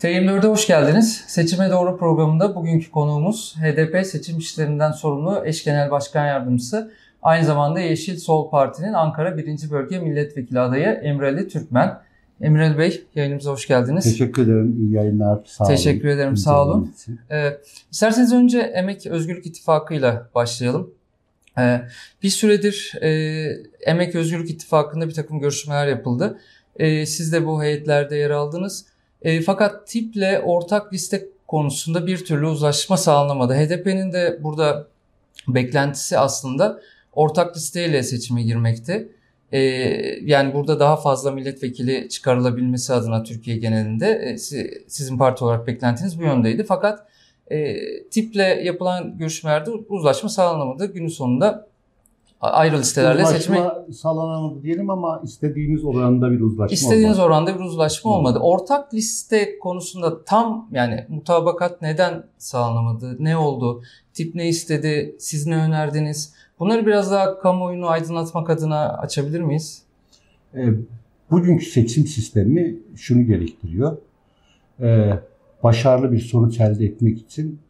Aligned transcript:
TM4'e 0.00 0.48
hoş 0.48 0.66
geldiniz. 0.66 1.24
Seçime 1.26 1.70
Doğru 1.70 1.98
programında 1.98 2.54
bugünkü 2.54 2.90
konuğumuz 2.90 3.56
HDP 3.56 4.06
seçim 4.06 4.38
işlerinden 4.38 4.92
sorumlu 4.92 5.42
eş 5.46 5.64
genel 5.64 5.90
başkan 5.90 6.26
yardımcısı, 6.26 6.92
aynı 7.22 7.44
zamanda 7.46 7.80
Yeşil 7.80 8.16
Sol 8.16 8.50
Parti'nin 8.50 8.92
Ankara 8.92 9.38
1. 9.38 9.70
Bölge 9.70 9.98
Milletvekili 9.98 10.60
adayı 10.60 10.86
Emreli 10.86 11.48
Türkmen. 11.48 11.98
Emreli 12.40 12.78
Bey 12.78 13.04
yayınımıza 13.14 13.50
hoş 13.50 13.68
geldiniz. 13.68 14.04
Teşekkür 14.04 14.42
ederim. 14.42 14.76
İyi 14.80 14.92
yayınlar. 14.92 15.40
Sağ 15.44 15.64
Teşekkür 15.64 16.08
olun. 16.08 16.16
ederim. 16.16 16.36
Sağ 16.36 16.64
olun. 16.64 16.94
Ee, 17.30 17.52
isterseniz 17.90 18.32
önce 18.32 18.58
Emek 18.58 19.06
Özgürlük 19.06 19.46
İttifakı 19.46 19.94
ile 19.94 20.20
başlayalım. 20.34 20.90
Ee, 21.58 21.80
bir 22.22 22.30
süredir 22.30 22.92
e, 23.02 23.08
Emek 23.86 24.14
Özgürlük 24.14 24.50
İttifakı'nda 24.50 25.08
bir 25.08 25.14
takım 25.14 25.40
görüşmeler 25.40 25.86
yapıldı. 25.86 26.38
E, 26.76 27.06
siz 27.06 27.32
de 27.32 27.46
bu 27.46 27.62
heyetlerde 27.62 28.16
yer 28.16 28.30
aldınız. 28.30 28.86
E, 29.26 29.40
fakat 29.40 29.86
tiple 29.86 30.40
ortak 30.40 30.92
liste 30.92 31.28
konusunda 31.46 32.06
bir 32.06 32.24
türlü 32.24 32.46
uzlaşma 32.46 32.96
sağlanamadı. 32.96 33.54
HDP'nin 33.54 34.12
de 34.12 34.38
burada 34.42 34.88
beklentisi 35.48 36.18
aslında 36.18 36.80
ortak 37.12 37.56
listeyle 37.56 38.02
seçime 38.02 38.42
girmekti. 38.42 39.08
E, 39.52 39.60
yani 40.22 40.54
burada 40.54 40.80
daha 40.80 40.96
fazla 40.96 41.30
milletvekili 41.30 42.08
çıkarılabilmesi 42.08 42.92
adına 42.92 43.22
Türkiye 43.22 43.56
genelinde 43.56 44.06
e, 44.08 44.38
sizin 44.88 45.18
parti 45.18 45.44
olarak 45.44 45.66
beklentiniz 45.66 46.18
bu 46.20 46.22
yöndeydi. 46.22 46.64
Fakat 46.64 47.06
e, 47.50 47.76
tiple 48.10 48.42
yapılan 48.42 49.18
görüşmelerde 49.18 49.70
uzlaşma 49.70 50.28
sağlanamadı. 50.28 50.86
Günün 50.92 51.08
sonunda 51.08 51.68
ayrı 52.40 52.78
listelerle 52.78 53.22
uzlaşma 53.22 53.38
seçme... 53.38 53.92
sağlanamadı 53.92 54.62
diyelim 54.62 54.90
ama 54.90 55.20
istediğimiz 55.24 55.84
oranda 55.84 56.30
bir 56.30 56.40
uzlaşma 56.40 56.74
İstediğiniz 56.74 57.18
olmadı. 57.18 57.28
oranda 57.28 57.54
bir 57.54 57.64
uzlaşma 57.64 58.10
olmadı. 58.10 58.38
olmadı. 58.38 58.44
Ortak 58.44 58.94
liste 58.94 59.58
konusunda 59.58 60.24
tam 60.24 60.68
yani 60.72 61.06
mutabakat 61.08 61.82
neden 61.82 62.24
sağlanamadı? 62.38 63.16
Ne 63.18 63.36
oldu? 63.36 63.82
Tip 64.14 64.34
ne 64.34 64.48
istedi? 64.48 65.16
Siz 65.18 65.46
ne 65.46 65.56
önerdiniz? 65.56 66.34
Bunları 66.58 66.86
biraz 66.86 67.10
daha 67.10 67.38
kamuoyunu 67.38 67.88
aydınlatmak 67.88 68.50
adına 68.50 68.88
açabilir 68.88 69.40
miyiz? 69.40 69.82
E, 70.54 70.68
bugünkü 71.30 71.64
seçim 71.64 72.06
sistemi 72.06 72.76
şunu 72.96 73.22
gerektiriyor. 73.22 73.96
E, 74.80 75.18
başarılı 75.62 76.12
bir 76.12 76.18
sonuç 76.18 76.60
elde 76.60 76.84
etmek 76.84 77.18
için 77.18 77.60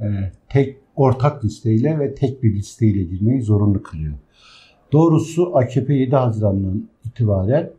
e, 0.00 0.32
tek 0.48 0.76
ortak 0.96 1.44
listeyle 1.44 1.98
ve 1.98 2.14
tek 2.14 2.42
bir 2.42 2.54
listeyle 2.54 3.02
girmeyi 3.02 3.42
zorunlu 3.42 3.82
kılıyor. 3.82 4.14
Doğrusu 4.92 5.56
AKP 5.56 5.94
7 5.94 6.16
Haziran'dan 6.16 6.88
itibaren 7.04 7.70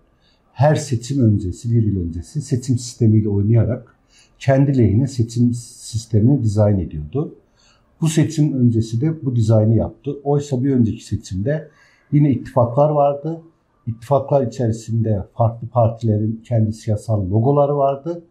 her 0.53 0.75
seçim 0.75 1.23
öncesi, 1.23 1.71
bir 1.71 1.83
yıl 1.83 2.07
öncesi 2.07 2.41
seçim 2.41 2.77
sistemiyle 2.77 3.29
oynayarak 3.29 3.95
kendi 4.39 4.77
lehine 4.77 5.07
seçim 5.07 5.53
sistemini 5.53 6.43
dizayn 6.43 6.79
ediyordu. 6.79 7.35
Bu 8.01 8.07
seçim 8.07 8.53
öncesi 8.53 9.01
de 9.01 9.25
bu 9.25 9.35
dizaynı 9.35 9.75
yaptı. 9.75 10.17
Oysa 10.23 10.63
bir 10.63 10.71
önceki 10.71 11.05
seçimde 11.05 11.69
yine 12.11 12.31
ittifaklar 12.31 12.89
vardı. 12.89 13.41
İttifaklar 13.87 14.47
içerisinde 14.47 15.23
farklı 15.33 15.67
partilerin 15.67 16.41
kendi 16.45 16.73
siyasal 16.73 17.29
logoları 17.29 17.77
vardı. 17.77 18.23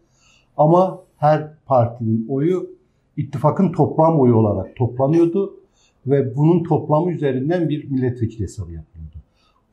Ama 0.57 0.99
her 1.17 1.53
partinin 1.65 2.27
oyu 2.29 2.69
ittifakın 3.17 3.71
toplam 3.71 4.19
oyu 4.19 4.35
olarak 4.35 4.75
toplanıyordu 4.75 5.53
ve 6.07 6.35
bunun 6.35 6.63
toplamı 6.63 7.11
üzerinden 7.11 7.69
bir 7.69 7.91
milletvekili 7.91 8.43
hesabı 8.43 8.71
yapılıyordu. 8.71 9.15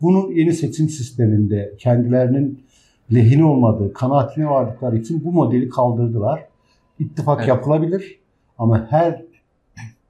Bunu 0.01 0.33
yeni 0.33 0.53
seçim 0.53 0.89
sisteminde 0.89 1.75
kendilerinin 1.79 2.63
lehine 3.15 3.45
olmadığı 3.45 3.93
kanaatine 3.93 4.47
vardıkları 4.47 4.99
için 4.99 5.25
bu 5.25 5.33
modeli 5.33 5.69
kaldırdılar. 5.69 6.45
İttifak 6.99 7.39
evet. 7.39 7.49
yapılabilir 7.49 8.19
ama 8.59 8.87
her 8.91 9.25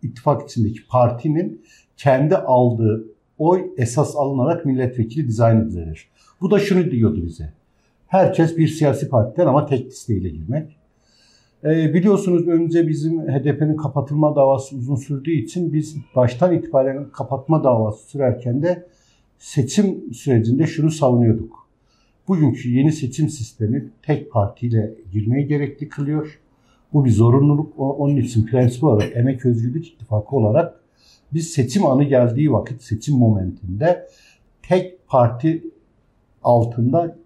ittifak 0.03 0.51
içindeki 0.51 0.87
partinin 0.87 1.63
kendi 1.97 2.37
aldığı 2.37 3.05
oy 3.39 3.67
esas 3.77 4.17
alınarak 4.17 4.65
milletvekili 4.65 5.29
dizayn 5.29 5.61
edilir. 5.61 6.09
Bu 6.41 6.51
da 6.51 6.59
şunu 6.59 6.91
diyordu 6.91 7.23
bize. 7.27 7.53
Herkes 8.07 8.57
bir 8.57 8.69
siyasi 8.69 9.09
partiden 9.09 9.47
ama 9.47 9.67
tek 9.67 9.87
listeyle 9.87 10.29
girmek. 10.29 10.78
E, 11.65 11.95
biliyorsunuz 11.95 12.49
önce 12.49 12.89
bizim 12.89 13.21
HDP'nin 13.21 13.77
kapatılma 13.77 14.37
davası 14.37 14.77
uzun 14.77 14.97
sürdüğü 14.97 15.31
için 15.31 15.73
biz 15.73 15.97
baştan 16.17 16.55
itibaren 16.55 17.11
kapatma 17.13 17.65
davası 17.65 18.09
sürerken 18.09 18.63
de 18.63 18.87
seçim 19.39 20.15
sürecinde 20.15 20.67
şunu 20.67 20.91
savunuyorduk. 20.91 21.69
Bugünkü 22.29 22.71
yeni 22.71 22.93
seçim 22.93 23.29
sistemi 23.29 23.89
tek 24.03 24.33
partiyle 24.33 24.95
girmeyi 25.13 25.47
gerekli 25.47 25.89
kılıyor. 25.89 26.41
Bu 26.93 27.05
bir 27.05 27.11
zorunluluk. 27.11 27.73
Onun 27.79 28.17
için 28.17 28.47
prensip 28.47 28.85
olarak 28.85 29.17
Emek 29.17 29.47
Özgürlük 29.47 29.89
İttifakı 29.89 30.37
olarak 30.37 30.81
biz 31.33 31.51
seçim 31.51 31.87
anı 31.87 32.05
geldiği 32.05 32.53
vakit 32.53 32.83
seçim 32.83 33.17
momentinde 33.17 34.09
tek 34.63 35.09
parti 35.09 35.65
altında 36.43 37.17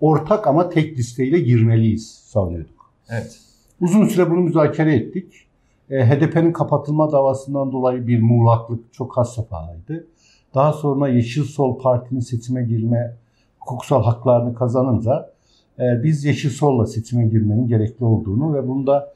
ortak 0.00 0.46
ama 0.46 0.68
tek 0.68 0.98
listeyle 0.98 1.40
girmeliyiz 1.40 2.08
savunuyorduk. 2.08 2.92
Evet. 3.10 3.49
Uzun 3.80 4.08
süre 4.08 4.30
bunu 4.30 4.40
müzakere 4.40 4.94
ettik. 4.94 5.46
E, 5.90 6.06
HDP'nin 6.06 6.52
kapatılma 6.52 7.12
davasından 7.12 7.72
dolayı 7.72 8.06
bir 8.06 8.20
muğlaklık 8.20 8.92
çok 8.92 9.16
has 9.16 9.34
safhadaydı. 9.34 10.06
Daha 10.54 10.72
sonra 10.72 11.08
Yeşil 11.08 11.42
Sol 11.42 11.78
Parti'nin 11.78 12.20
seçime 12.20 12.64
girme 12.64 13.16
hukuksal 13.58 14.02
haklarını 14.02 14.54
kazanınca 14.54 15.30
e, 15.78 16.02
biz 16.02 16.24
Yeşil 16.24 16.50
Sol'la 16.50 16.86
seçime 16.86 17.26
girmenin 17.26 17.68
gerekli 17.68 18.04
olduğunu 18.04 18.54
ve 18.54 18.68
bunda 18.68 19.14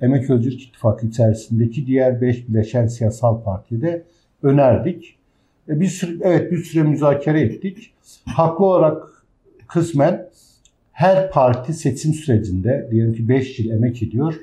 Emek 0.00 0.30
Özgürlük 0.30 0.62
İttifakı 0.62 1.06
içerisindeki 1.06 1.86
diğer 1.86 2.20
beş 2.20 2.48
bileşen 2.48 2.86
siyasal 2.86 3.42
partide 3.42 4.04
önerdik. 4.42 5.16
E, 5.68 5.80
bir 5.80 5.86
süre, 5.86 6.18
evet 6.22 6.52
bir 6.52 6.58
süre 6.58 6.82
müzakere 6.82 7.40
ettik. 7.40 7.94
Haklı 8.26 8.64
olarak 8.64 9.24
kısmen 9.68 10.28
her 11.02 11.30
parti 11.30 11.74
seçim 11.74 12.14
sürecinde 12.14 12.88
diyelim 12.90 13.12
ki 13.12 13.28
5 13.28 13.58
yıl 13.58 13.70
emek 13.70 14.02
ediyor 14.02 14.34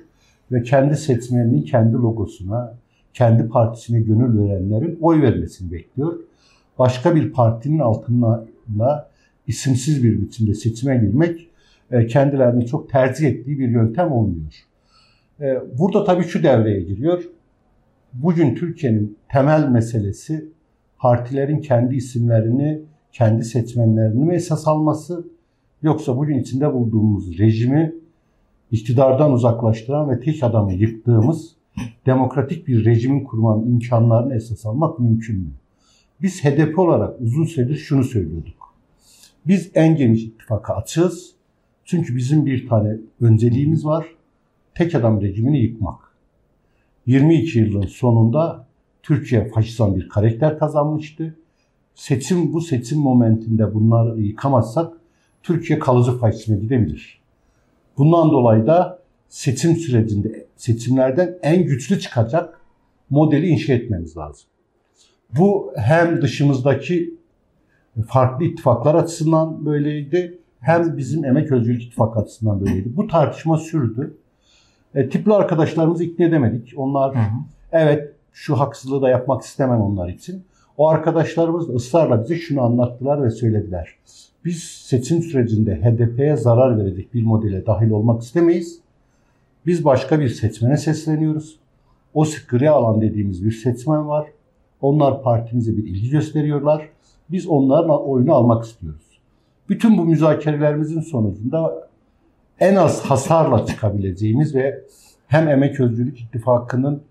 ve 0.51 0.63
kendi 0.63 0.97
seçmeninin 0.97 1.61
kendi 1.61 1.93
logosuna, 1.93 2.73
kendi 3.13 3.47
partisine 3.47 4.01
gönül 4.01 4.39
verenlerin 4.39 4.97
oy 5.01 5.21
vermesini 5.21 5.71
bekliyor. 5.71 6.19
Başka 6.79 7.15
bir 7.15 7.31
partinin 7.31 7.79
altına 7.79 8.45
isimsiz 9.47 10.03
bir 10.03 10.21
biçimde 10.21 10.53
seçime 10.53 10.97
girmek 10.97 11.49
e, 11.91 12.07
kendilerini 12.07 12.65
çok 12.65 12.89
tercih 12.89 13.27
ettiği 13.27 13.59
bir 13.59 13.69
yöntem 13.69 14.11
olmuyor. 14.11 14.53
E, 15.41 15.57
burada 15.77 16.03
tabii 16.03 16.23
şu 16.23 16.43
devreye 16.43 16.81
giriyor. 16.81 17.23
Bugün 18.13 18.55
Türkiye'nin 18.55 19.17
temel 19.31 19.67
meselesi 19.67 20.45
partilerin 20.97 21.59
kendi 21.59 21.95
isimlerini, 21.95 22.81
kendi 23.11 23.43
seçmenlerini 23.43 24.33
esas 24.33 24.67
alması 24.67 25.38
Yoksa 25.83 26.17
bugün 26.17 26.39
içinde 26.39 26.73
bulduğumuz 26.73 27.39
rejimi 27.39 27.95
iktidardan 28.71 29.31
uzaklaştıran 29.31 30.09
ve 30.09 30.19
tek 30.19 30.43
adamı 30.43 30.73
yıktığımız 30.73 31.55
demokratik 32.05 32.67
bir 32.67 32.85
rejimin 32.85 33.23
kurmanın 33.23 33.71
imkanlarını 33.71 34.35
esas 34.35 34.65
almak 34.65 34.99
mümkün 34.99 35.39
mü? 35.39 35.51
Biz 36.21 36.43
HDP 36.43 36.79
olarak 36.79 37.21
uzun 37.21 37.45
süredir 37.45 37.75
şunu 37.75 38.03
söylüyorduk. 38.03 38.73
Biz 39.47 39.71
en 39.73 39.95
geniş 39.95 40.23
ittifaka 40.23 40.75
açığız. 40.75 41.33
Çünkü 41.85 42.15
bizim 42.15 42.45
bir 42.45 42.67
tane 42.67 42.97
önceliğimiz 43.21 43.85
var. 43.85 44.05
Tek 44.75 44.95
adam 44.95 45.21
rejimini 45.21 45.59
yıkmak. 45.59 45.99
22 47.05 47.59
yılın 47.59 47.87
sonunda 47.87 48.67
Türkiye 49.03 49.49
faşistan 49.49 49.95
bir 49.95 50.09
karakter 50.09 50.59
kazanmıştı. 50.59 51.35
Seçim 51.95 52.53
bu 52.53 52.61
seçim 52.61 52.99
momentinde 52.99 53.73
bunları 53.73 54.21
yıkamazsak 54.21 54.93
Türkiye 55.43 55.79
kalıcı 55.79 56.17
faşizme 56.17 56.57
gidebilir. 56.57 57.21
Bundan 57.97 58.31
dolayı 58.31 58.67
da 58.67 58.99
seçim 59.29 59.75
sürecinde 59.75 60.47
seçimlerden 60.55 61.39
en 61.41 61.63
güçlü 61.63 61.99
çıkacak 61.99 62.61
modeli 63.09 63.47
inşa 63.47 63.73
etmemiz 63.73 64.17
lazım. 64.17 64.47
Bu 65.37 65.73
hem 65.75 66.21
dışımızdaki 66.21 67.13
farklı 68.07 68.45
ittifaklar 68.45 68.95
açısından 68.95 69.65
böyleydi 69.65 70.39
hem 70.59 70.97
bizim 70.97 71.25
Emek 71.25 71.51
Özgürlük 71.51 71.83
İttifak 71.83 72.17
açısından 72.17 72.61
böyleydi. 72.61 72.97
Bu 72.97 73.07
tartışma 73.07 73.57
sürdü. 73.57 74.17
E, 74.95 75.09
tipli 75.09 75.33
arkadaşlarımızı 75.33 76.03
ikna 76.03 76.25
edemedik. 76.25 76.73
Onlar 76.77 77.15
hı 77.15 77.19
hı. 77.19 77.35
evet 77.71 78.13
şu 78.31 78.59
haksızlığı 78.59 79.01
da 79.01 79.09
yapmak 79.09 79.41
istemem 79.41 79.81
onlar 79.81 80.09
için. 80.09 80.43
O 80.79 80.89
arkadaşlarımız 80.89 81.69
da 81.69 81.73
ısrarla 81.73 82.23
bize 82.23 82.35
şunu 82.35 82.61
anlattılar 82.61 83.23
ve 83.23 83.29
söylediler. 83.29 83.89
Biz 84.45 84.63
seçim 84.63 85.21
sürecinde 85.21 85.75
HDP'ye 85.75 86.37
zarar 86.37 86.77
verecek 86.77 87.13
bir 87.13 87.23
modele 87.23 87.65
dahil 87.65 87.89
olmak 87.89 88.21
istemeyiz. 88.21 88.79
Biz 89.65 89.85
başka 89.85 90.19
bir 90.19 90.29
seçmene 90.29 90.77
sesleniyoruz. 90.77 91.59
O 92.13 92.25
gri 92.49 92.69
alan 92.69 93.01
dediğimiz 93.01 93.45
bir 93.45 93.51
seçmen 93.51 94.07
var. 94.07 94.27
Onlar 94.81 95.23
partimize 95.23 95.77
bir 95.77 95.83
ilgi 95.83 96.09
gösteriyorlar. 96.09 96.89
Biz 97.31 97.47
onların 97.47 98.09
oyunu 98.09 98.33
almak 98.33 98.65
istiyoruz. 98.65 99.19
Bütün 99.69 99.97
bu 99.97 100.05
müzakerelerimizin 100.05 101.01
sonucunda 101.01 101.89
en 102.59 102.75
az 102.75 103.01
hasarla 103.01 103.65
çıkabileceğimiz 103.65 104.55
ve 104.55 104.83
hem 105.27 105.47
Emek 105.47 105.79
Özgürlük 105.79 106.19
İttifakı'nın 106.19 107.01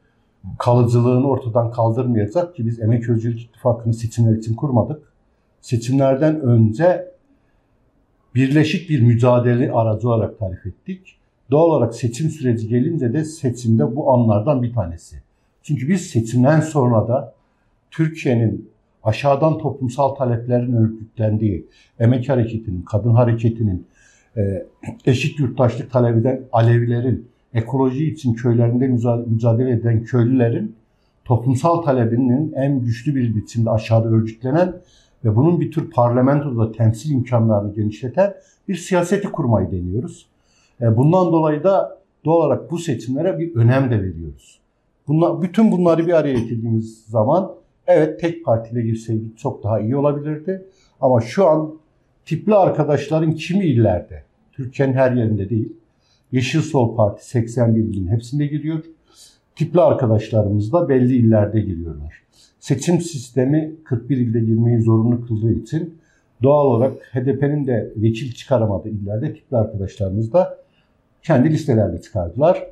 kalıcılığını 0.59 1.29
ortadan 1.29 1.71
kaldırmayacak 1.71 2.57
ki 2.57 2.67
biz 2.67 2.81
Emek 2.81 3.09
Özgürlük 3.09 3.41
İttifakı'nı 3.41 3.95
seçimler 3.95 4.37
için 4.37 4.55
kurmadık. 4.55 5.13
Seçimlerden 5.61 6.41
önce 6.41 7.09
birleşik 8.35 8.91
bir 8.91 9.01
mücadele 9.01 9.73
aracı 9.73 10.09
olarak 10.09 10.39
tarif 10.39 10.67
ettik. 10.67 11.19
Doğal 11.51 11.67
olarak 11.67 11.95
seçim 11.95 12.31
süreci 12.31 12.69
gelince 12.69 13.13
de 13.13 13.25
seçimde 13.25 13.97
bu 13.97 14.13
anlardan 14.13 14.63
bir 14.63 14.73
tanesi. 14.73 15.23
Çünkü 15.63 15.89
biz 15.89 16.07
seçimden 16.07 16.61
sonra 16.61 17.09
da 17.09 17.35
Türkiye'nin 17.91 18.71
aşağıdan 19.03 19.59
toplumsal 19.59 20.09
taleplerin 20.15 20.73
örgütlendiği, 20.73 21.67
emek 21.99 22.29
hareketinin, 22.29 22.83
kadın 22.83 23.15
hareketinin, 23.15 23.87
e, 24.37 24.67
eşit 25.07 25.41
yurttaşlık 25.41 25.91
talep 25.91 26.17
eden 26.17 26.43
Alevilerin, 26.53 27.29
ekoloji 27.55 28.07
için 28.07 28.35
köylerinde 28.35 28.87
mücadele 29.27 29.71
eden 29.71 30.05
köylülerin 30.05 30.77
toplumsal 31.25 31.83
talebinin 31.83 32.53
en 32.53 32.81
güçlü 32.81 33.15
bir 33.15 33.37
biçimde 33.37 33.71
aşağıda 33.71 34.09
örgütlenen 34.09 34.75
ve 35.25 35.37
bunun 35.37 35.61
bir 35.61 35.71
tür 35.71 35.91
parlamentoda 35.91 36.73
temsil 36.73 37.11
imkanlarını 37.11 37.75
genişleten 37.75 38.35
bir 38.69 38.75
siyaseti 38.75 39.29
kurmayı 39.29 39.71
deniyoruz. 39.71 40.27
E, 40.81 40.97
bundan 40.97 41.33
dolayı 41.33 41.65
da 41.65 41.99
doğal 42.25 42.37
olarak 42.37 42.71
bu 42.71 42.79
seçimlere 42.79 43.39
bir 43.39 43.55
önem 43.55 43.91
de 43.91 44.03
veriyoruz. 44.03 44.59
Bunlar, 45.09 45.43
bütün 45.43 45.73
bunları 45.73 46.07
bir 46.07 46.13
araya 46.13 46.35
getirdiğimiz 46.35 47.05
zaman 47.05 47.53
evet 47.87 48.21
tek 48.21 48.45
partiyle 48.45 48.83
girseydik 48.83 49.39
çok 49.39 49.65
daha 49.65 49.81
iyi 49.81 49.97
olabilirdi. 49.97 50.65
Ama 51.01 51.21
şu 51.21 51.49
an 51.49 51.75
tipli 52.27 52.55
arkadaşların 52.55 53.33
kimi 53.33 53.65
illerde, 53.65 54.23
Türkiye'nin 54.53 54.95
her 54.95 55.13
yerinde 55.13 55.51
değil, 55.51 55.73
Yeşil 56.33 56.61
Sol 56.61 56.97
Parti 56.97 57.29
81 57.29 57.81
ilin 57.81 58.09
hepsinde 58.09 58.47
giriyor. 58.47 58.85
Tipli 59.57 59.81
arkadaşlarımız 59.81 60.73
da 60.73 60.89
belli 60.89 61.17
illerde 61.17 61.61
giriyorlar. 61.61 62.23
Seçim 62.61 63.01
sistemi 63.01 63.75
41 63.85 64.17
ilde 64.17 64.41
girmeyi 64.41 64.81
zorunlu 64.81 65.27
kıldığı 65.27 65.53
için 65.53 65.99
doğal 66.43 66.67
olarak 66.67 66.93
HDP'nin 67.13 67.67
de 67.67 67.93
vekil 67.97 68.33
çıkaramadığı 68.33 68.89
illerde 68.89 69.35
tipli 69.35 69.57
arkadaşlarımız 69.57 70.33
da 70.33 70.59
kendi 71.23 71.51
listelerle 71.51 72.01
çıkardılar. 72.01 72.67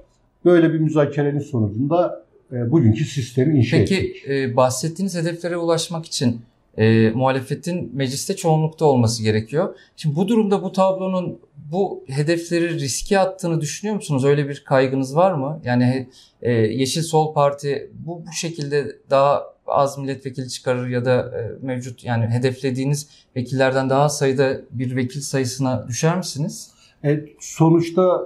Böyle 0.45 0.73
bir 0.73 0.79
müzakerenin 0.79 1.39
sonucunda 1.39 2.25
e, 2.53 2.71
bugünkü 2.71 3.05
sistemi 3.05 3.59
inşa 3.59 3.77
Peki, 3.77 3.95
ettik. 3.95 4.23
Peki 4.27 4.43
e, 4.43 4.57
bahsettiğiniz 4.57 5.17
hedeflere 5.17 5.57
ulaşmak 5.57 6.07
için 6.07 6.41
e, 6.77 7.11
muhalefetin 7.11 7.97
mecliste 7.97 8.37
çoğunlukta 8.37 8.85
olması 8.85 9.23
gerekiyor. 9.23 9.77
Şimdi 9.97 10.17
bu 10.17 10.29
durumda 10.29 10.63
bu 10.63 10.73
tablonun 10.73 11.39
bu 11.73 12.05
hedefleri 12.07 12.75
riske 12.75 13.19
attığını 13.19 13.61
düşünüyor 13.61 13.97
musunuz? 13.97 14.25
Öyle 14.25 14.49
bir 14.49 14.65
kaygınız 14.67 15.17
var 15.17 15.33
mı? 15.33 15.61
Yani 15.65 16.09
e, 16.43 16.53
Yeşil 16.53 17.03
Sol 17.03 17.35
Parti 17.35 17.91
bu 18.07 18.23
bu 18.27 18.33
şekilde 18.33 18.97
daha 19.11 19.43
az 19.67 19.99
milletvekili 19.99 20.49
çıkarır 20.49 20.89
ya 20.89 21.05
da 21.05 21.39
e, 21.39 21.67
mevcut 21.67 22.05
yani 22.05 22.27
hedeflediğiniz 22.27 23.09
vekillerden 23.37 23.91
daha 23.91 24.09
sayıda 24.09 24.61
bir 24.71 24.97
vekil 24.97 25.21
sayısına 25.21 25.89
düşer 25.89 26.17
misiniz? 26.17 26.71
E, 27.05 27.25
sonuçta 27.41 28.23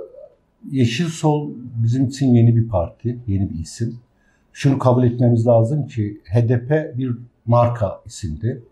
Yeşil 0.70 1.08
Sol 1.08 1.50
bizim 1.82 2.06
için 2.06 2.34
yeni 2.34 2.56
bir 2.56 2.68
parti, 2.68 3.18
yeni 3.26 3.50
bir 3.50 3.58
isim. 3.58 3.98
Şunu 4.52 4.78
kabul 4.78 5.04
etmemiz 5.04 5.46
lazım 5.46 5.86
ki 5.86 6.20
HDP 6.24 6.98
bir 6.98 7.16
marka 7.50 8.00
isimdi. 8.06 8.62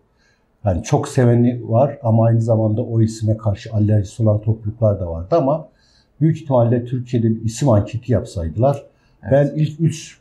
Yani 0.65 0.83
çok 0.83 1.07
seveni 1.07 1.69
var 1.69 1.99
ama 2.03 2.25
aynı 2.25 2.41
zamanda 2.41 2.81
o 2.81 3.01
isime 3.01 3.37
karşı 3.37 3.73
alerjisi 3.73 4.23
olan 4.23 4.41
topluluklar 4.41 4.99
da 4.99 5.11
vardı 5.11 5.35
ama 5.35 5.69
büyük 6.21 6.41
ihtimalle 6.41 6.85
Türkiye'de 6.85 7.29
bir 7.29 7.41
isim 7.41 7.69
anketi 7.69 8.11
yapsaydılar 8.11 8.83
evet. 9.23 9.31
ben 9.31 9.59
ilk 9.61 9.81
üç 9.81 10.19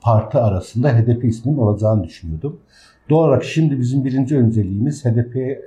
parti 0.00 0.38
arasında 0.38 0.98
HDP 0.98 1.24
isminin 1.24 1.58
olacağını 1.58 2.04
düşünüyordum. 2.04 2.60
Doğal 3.10 3.28
olarak 3.28 3.44
şimdi 3.44 3.80
bizim 3.80 4.04
birinci 4.04 4.36
önceliğimiz 4.36 5.04
HDP'ye 5.04 5.62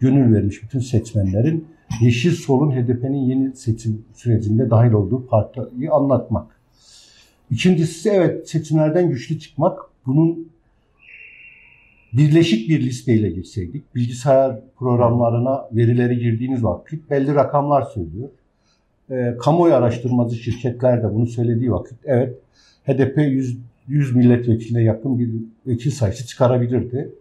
gönül 0.00 0.34
vermiş 0.34 0.62
bütün 0.62 0.80
seçmenlerin 0.80 1.68
Yeşil 2.00 2.32
Sol'un 2.32 2.70
HDP'nin 2.70 3.24
yeni 3.24 3.56
seçim 3.56 4.04
sürecinde 4.14 4.70
dahil 4.70 4.92
olduğu 4.92 5.26
partiyi 5.26 5.90
anlatmak. 5.90 6.46
İkincisi 7.50 8.10
evet 8.10 8.50
seçimlerden 8.50 9.08
güçlü 9.08 9.38
çıkmak. 9.38 9.78
Bunun 10.06 10.49
birleşik 12.12 12.68
bir 12.68 12.80
listeyle 12.80 13.30
girseydik, 13.30 13.94
bilgisayar 13.94 14.60
programlarına 14.78 15.68
verileri 15.72 16.18
girdiğiniz 16.18 16.64
vakit 16.64 17.10
belli 17.10 17.34
rakamlar 17.34 17.82
söylüyor. 17.82 18.28
E, 19.10 19.36
kamuoyu 19.40 19.74
araştırmacı 19.74 20.36
şirketler 20.36 21.02
de 21.02 21.14
bunu 21.14 21.26
söylediği 21.26 21.72
vakit 21.72 21.98
evet 22.04 22.38
HDP 22.86 23.18
100, 23.18 23.58
100 23.88 24.16
milletvekiline 24.16 24.82
yakın 24.82 25.18
bir 25.18 25.30
vekil 25.66 25.90
sayısı 25.90 26.26
çıkarabilirdi. 26.26 27.12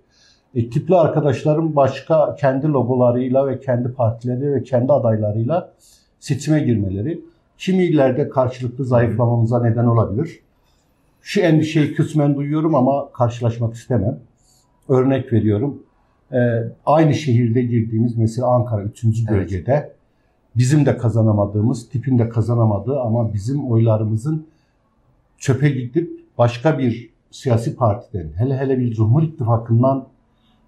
E, 0.55 0.69
tipli 0.69 0.95
arkadaşlarım 0.95 1.75
başka 1.75 2.35
kendi 2.35 2.67
logolarıyla 2.67 3.47
ve 3.47 3.59
kendi 3.59 3.93
partileri 3.93 4.53
ve 4.53 4.63
kendi 4.63 4.93
adaylarıyla 4.93 5.73
seçime 6.19 6.59
girmeleri 6.59 7.21
kimi 7.57 7.83
illerde 7.83 8.29
karşılıklı 8.29 8.85
zayıflamamıza 8.85 9.63
neden 9.63 9.85
olabilir. 9.85 10.39
Şu 11.21 11.41
endişeyi 11.41 11.93
kısmen 11.95 12.35
duyuyorum 12.35 12.75
ama 12.75 13.11
karşılaşmak 13.11 13.73
istemem. 13.73 14.19
Örnek 14.89 15.33
veriyorum. 15.33 15.83
E, 16.31 16.37
aynı 16.85 17.13
şehirde 17.13 17.61
girdiğimiz 17.61 18.17
mesela 18.17 18.47
Ankara 18.47 18.83
3. 18.83 19.03
bölgede 19.29 19.71
evet. 19.71 19.95
bizim 20.55 20.85
de 20.85 20.97
kazanamadığımız, 20.97 21.89
tipin 21.89 22.19
de 22.19 22.29
kazanamadığı 22.29 22.99
ama 22.99 23.33
bizim 23.33 23.71
oylarımızın 23.71 24.47
çöpe 25.37 25.69
gidip 25.69 26.25
başka 26.37 26.79
bir 26.79 27.09
siyasi 27.31 27.75
partiden, 27.75 28.29
hele 28.35 28.57
hele 28.57 28.79
bir 28.79 28.93
Cumhur 28.93 29.23
İttifakı'ndan 29.23 30.07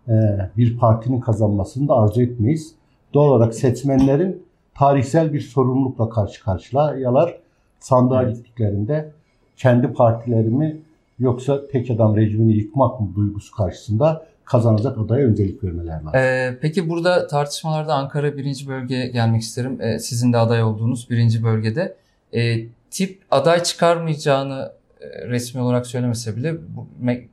e, 0.07 0.13
bir 0.57 0.77
partinin 0.77 1.19
kazanmasını 1.19 1.87
da 1.87 1.95
arzu 1.95 2.21
etmeyiz. 2.21 2.75
Doğal 3.13 3.31
olarak 3.31 3.55
seçmenlerin 3.55 4.43
tarihsel 4.75 5.33
bir 5.33 5.39
sorumlulukla 5.39 6.09
karşı 6.09 6.43
karşıyalar. 6.43 7.37
Sandığa 7.79 8.23
evet. 8.23 8.35
gittiklerinde 8.35 9.11
kendi 9.57 9.93
partilerimi 9.93 10.77
yoksa 11.21 11.67
tek 11.67 11.91
adam 11.91 12.17
rejimini 12.17 12.57
yıkmak 12.57 12.99
mı 12.99 13.15
duygusu 13.15 13.55
karşısında 13.55 14.25
kazanacak 14.45 14.97
adaya 14.97 15.25
öncelik 15.25 15.63
vermeler 15.63 15.93
lazım. 15.93 16.15
Ee, 16.15 16.57
peki 16.61 16.89
burada 16.89 17.27
tartışmalarda 17.27 17.93
Ankara 17.93 18.37
birinci 18.37 18.67
bölgeye 18.67 19.07
gelmek 19.07 19.41
isterim. 19.41 19.81
Ee, 19.81 19.99
sizin 19.99 20.33
de 20.33 20.37
aday 20.37 20.63
olduğunuz 20.63 21.09
birinci 21.09 21.43
bölgede. 21.43 21.95
Ee, 22.33 22.65
tip 22.91 23.21
aday 23.31 23.63
çıkarmayacağını 23.63 24.71
e, 25.01 25.27
resmi 25.27 25.61
olarak 25.61 25.87
söylemese 25.87 26.35
bile 26.35 26.55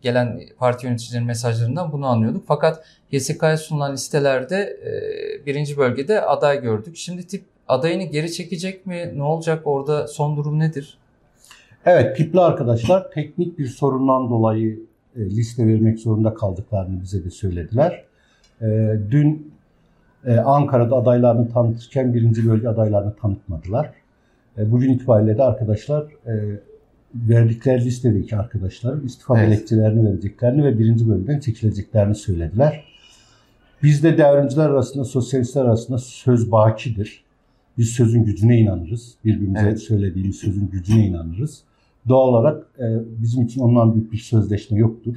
gelen 0.02 0.40
parti 0.59 0.87
yöneticilerinin 0.87 1.26
mesajlarından 1.26 1.92
bunu 1.92 2.07
anlıyorduk. 2.07 2.45
Fakat 2.47 2.85
YSK'ya 3.11 3.57
sunulan 3.57 3.92
listelerde 3.92 4.57
e, 4.57 5.47
birinci 5.47 5.76
bölgede 5.76 6.21
aday 6.21 6.62
gördük. 6.62 6.97
Şimdi 6.97 7.26
tip 7.26 7.45
adayını 7.68 8.02
geri 8.02 8.33
çekecek 8.33 8.87
mi? 8.87 9.12
Ne 9.14 9.23
olacak 9.23 9.62
orada? 9.64 10.09
Son 10.09 10.37
durum 10.37 10.59
nedir? 10.59 10.98
Evet, 11.90 12.16
tipli 12.16 12.40
arkadaşlar 12.40 13.11
teknik 13.11 13.59
bir 13.59 13.66
sorundan 13.66 14.30
dolayı 14.30 14.80
e, 15.16 15.21
liste 15.21 15.66
vermek 15.66 15.99
zorunda 15.99 16.35
kaldıklarını 16.35 17.02
bize 17.02 17.25
de 17.25 17.30
söylediler. 17.30 18.04
E, 18.62 18.99
dün 19.11 19.52
e, 20.26 20.37
Ankara'da 20.37 20.97
adaylarını 20.97 21.52
tanıtırken 21.52 22.14
birinci 22.14 22.49
bölge 22.49 22.68
adaylarını 22.68 23.14
tanıtmadılar. 23.14 23.92
Bugün 24.57 24.92
itibariyle 24.92 25.38
de 25.38 25.42
arkadaşlar 25.42 26.04
verdikleri 27.14 27.85
listedeki 27.85 28.37
arkadaşların 28.37 29.07
istifa 29.07 29.38
evet. 29.38 29.49
dilekçelerini 29.49 30.09
vereceklerini 30.09 30.64
ve 30.64 30.78
birinci 30.78 31.09
bölümden 31.09 31.40
çekileceklerini 31.40 32.14
söylediler. 32.14 32.85
Bizde 33.83 34.18
devrimciler 34.18 34.71
arasında, 34.71 35.04
sosyalistler 35.04 35.64
arasında 35.64 35.99
söz 35.99 36.52
bakidir. 36.52 37.25
Biz 37.78 37.88
sözün 37.88 38.25
gücüne 38.25 38.59
inanırız. 38.59 39.14
Birbirimize 39.25 39.66
evet. 39.66 39.78
söylediğimiz 39.78 40.37
sözün 40.37 40.68
gücüne 40.71 41.07
inanırız. 41.07 41.62
Doğal 42.09 42.29
olarak 42.29 42.67
e, 42.79 42.85
bizim 43.23 43.45
için 43.45 43.61
ondan 43.61 43.95
büyük 43.95 44.12
bir 44.12 44.19
sözleşme 44.19 44.79
yoktur. 44.79 45.15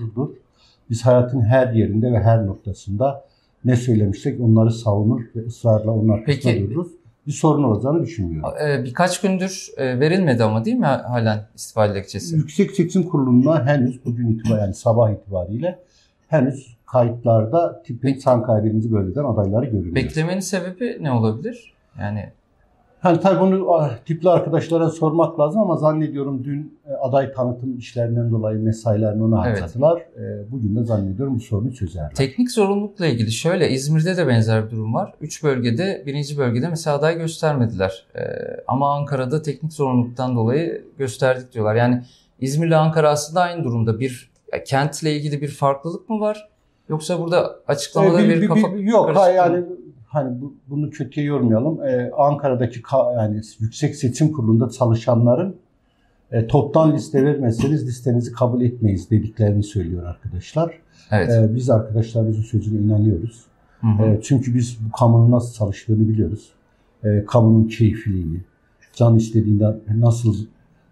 Biz 0.90 1.06
hayatın 1.06 1.42
her 1.42 1.74
yerinde 1.74 2.12
ve 2.12 2.20
her 2.20 2.46
noktasında 2.46 3.26
ne 3.66 3.76
söylemişsek 3.76 4.42
onları 4.42 4.72
savunur 4.72 5.22
ve 5.36 5.46
ısrarla 5.46 5.92
onlar 5.92 6.24
Peki, 6.26 6.70
dururuz 6.70 6.92
bir 7.28 7.32
sorun 7.32 7.64
olacağını 7.64 8.04
düşünmüyorum. 8.04 8.54
Ee, 8.66 8.84
birkaç 8.84 9.22
gündür 9.22 9.70
e, 9.78 10.00
verilmedi 10.00 10.44
ama 10.44 10.66
değil 10.66 10.78
mi 10.78 10.86
halen 10.86 11.48
istifa 11.56 11.90
dilekçesi? 11.90 12.36
Yüksek 12.36 12.72
Seçim 12.72 13.04
Kurulu'na 13.04 13.66
henüz 13.66 14.06
bugün 14.06 14.28
itibariyle 14.28 14.62
yani 14.62 14.74
sabah 14.74 15.12
itibariyle 15.12 15.80
henüz 16.28 16.78
kayıtlarda 16.86 17.84
tipin 17.84 18.20
Çankaya 18.20 18.64
birinci 18.64 18.92
bölgeden 18.92 19.24
adayları 19.24 19.66
görülüyor. 19.66 19.96
Beklemenin 19.96 20.40
sebebi 20.40 20.98
ne 21.02 21.12
olabilir? 21.12 21.74
Yani 22.00 22.30
Hani 23.02 23.20
tabii 23.20 23.40
bunu 23.40 23.74
ah, 23.74 23.98
tipli 24.06 24.30
arkadaşlara 24.30 24.90
sormak 24.90 25.40
lazım 25.40 25.62
ama 25.62 25.76
zannediyorum 25.78 26.44
dün 26.44 26.80
e, 26.90 26.94
aday 26.94 27.34
tanıtım 27.34 27.78
işlerinden 27.78 28.32
dolayı 28.32 28.60
mesailerini 28.60 29.24
ona 29.24 29.48
Evet. 29.48 29.62
harcadılar. 29.62 30.00
E, 30.00 30.52
Bugün 30.52 30.76
de 30.76 30.84
zannediyorum 30.84 31.36
bu 31.36 31.40
sorunu 31.40 31.74
çözerler. 31.74 32.12
Teknik 32.16 32.52
zorunlulukla 32.52 33.06
ilgili 33.06 33.32
şöyle 33.32 33.70
İzmir'de 33.70 34.18
de 34.18 34.28
benzer 34.28 34.66
bir 34.66 34.72
durum 34.72 34.94
var. 34.94 35.14
Üç 35.22 35.44
bölgede 35.44 36.04
birinci 36.06 36.38
bölgede 36.38 36.68
mesela 36.70 36.98
aday 36.98 37.18
göstermediler. 37.18 38.06
Ee, 38.16 38.20
ama 38.68 38.96
Ankara'da 38.96 39.42
teknik 39.42 39.74
zorunluluktan 39.74 40.36
dolayı 40.36 40.86
gösterdik 40.98 41.54
diyorlar. 41.54 41.76
Yani 41.76 42.02
İzmir 42.40 42.68
ile 42.68 42.76
Ankara 42.76 43.10
aslında 43.10 43.42
aynı 43.42 43.64
durumda. 43.64 44.00
Bir 44.00 44.32
ya, 44.54 44.64
kentle 44.64 45.16
ilgili 45.16 45.42
bir 45.42 45.48
farklılık 45.48 46.10
mı 46.10 46.20
var? 46.20 46.50
Yoksa 46.90 47.20
burada 47.20 47.56
açıklamada 47.68 48.22
E, 48.22 48.30
bir, 48.30 48.48
kafa 48.48 48.68
yok 48.78 49.10
ha, 49.10 49.14
karışıklığı- 49.14 49.36
yani 49.36 49.66
hani 50.12 50.42
bu- 50.42 50.54
bunu 50.70 50.90
kötüye 50.90 51.26
yormayalım. 51.26 51.84
E, 51.84 52.12
Ankara'daki 52.18 52.82
ka- 52.82 53.16
yani 53.16 53.42
Yüksek 53.60 53.96
Seçim 53.96 54.32
Kurulu'nda 54.32 54.70
çalışanların 54.70 55.56
e, 56.32 56.48
toptan 56.48 56.94
liste 56.94 57.26
vermezseniz 57.26 57.88
listenizi 57.88 58.32
kabul 58.32 58.62
etmeyiz 58.62 59.10
dediklerini 59.12 59.64
söylüyor 59.64 60.04
arkadaşlar. 60.06 60.74
Evet. 61.12 61.30
E, 61.30 61.56
biz 61.56 61.70
arkadaşlarımızın 61.70 62.42
sözüne 62.44 62.82
inanıyoruz. 62.82 63.42
Hı 63.82 63.88
hı. 63.88 64.04
E, 64.04 64.20
çünkü 64.24 64.56
biz 64.56 64.78
bu 64.88 64.92
kamunun 64.92 65.32
nasıl 65.32 65.54
çalıştığını 65.54 66.10
biliyoruz. 66.10 66.50
E, 67.04 67.26
kamunun 67.28 67.68
keyfiliğini, 67.68 68.42
can 68.96 69.16
istediğinden 69.16 69.76
nasıl 69.98 70.36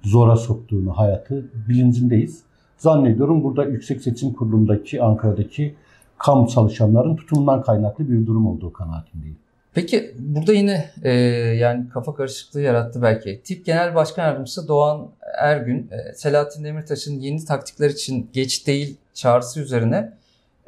zora 0.03 0.35
soktuğunu 0.35 0.97
hayatı 0.97 1.45
bilincindeyiz. 1.69 2.43
Zannediyorum 2.77 3.43
burada 3.43 3.65
Yüksek 3.65 4.01
Seçim 4.01 4.33
Kurulu'ndaki 4.33 5.01
Ankara'daki 5.01 5.75
kamu 6.19 6.47
çalışanların 6.47 7.15
tutumundan 7.15 7.61
kaynaklı 7.61 8.09
bir 8.09 8.25
durum 8.25 8.47
olduğu 8.47 8.73
kanaatindeyim. 8.73 9.37
Peki 9.73 10.15
burada 10.19 10.53
yine 10.53 10.89
e, 11.03 11.11
yani 11.59 11.89
kafa 11.89 12.15
karışıklığı 12.15 12.61
yarattı 12.61 13.01
belki. 13.01 13.41
Tip 13.43 13.65
Genel 13.65 13.95
Başkan 13.95 14.23
Yardımcısı 14.23 14.67
Doğan 14.67 15.07
Ergün, 15.37 15.89
e, 15.91 16.13
Selahattin 16.13 16.63
Demirtaş'ın 16.63 17.19
yeni 17.19 17.45
taktikler 17.45 17.89
için 17.89 18.29
geç 18.33 18.67
değil 18.67 18.97
çağrısı 19.13 19.61
üzerine 19.61 20.13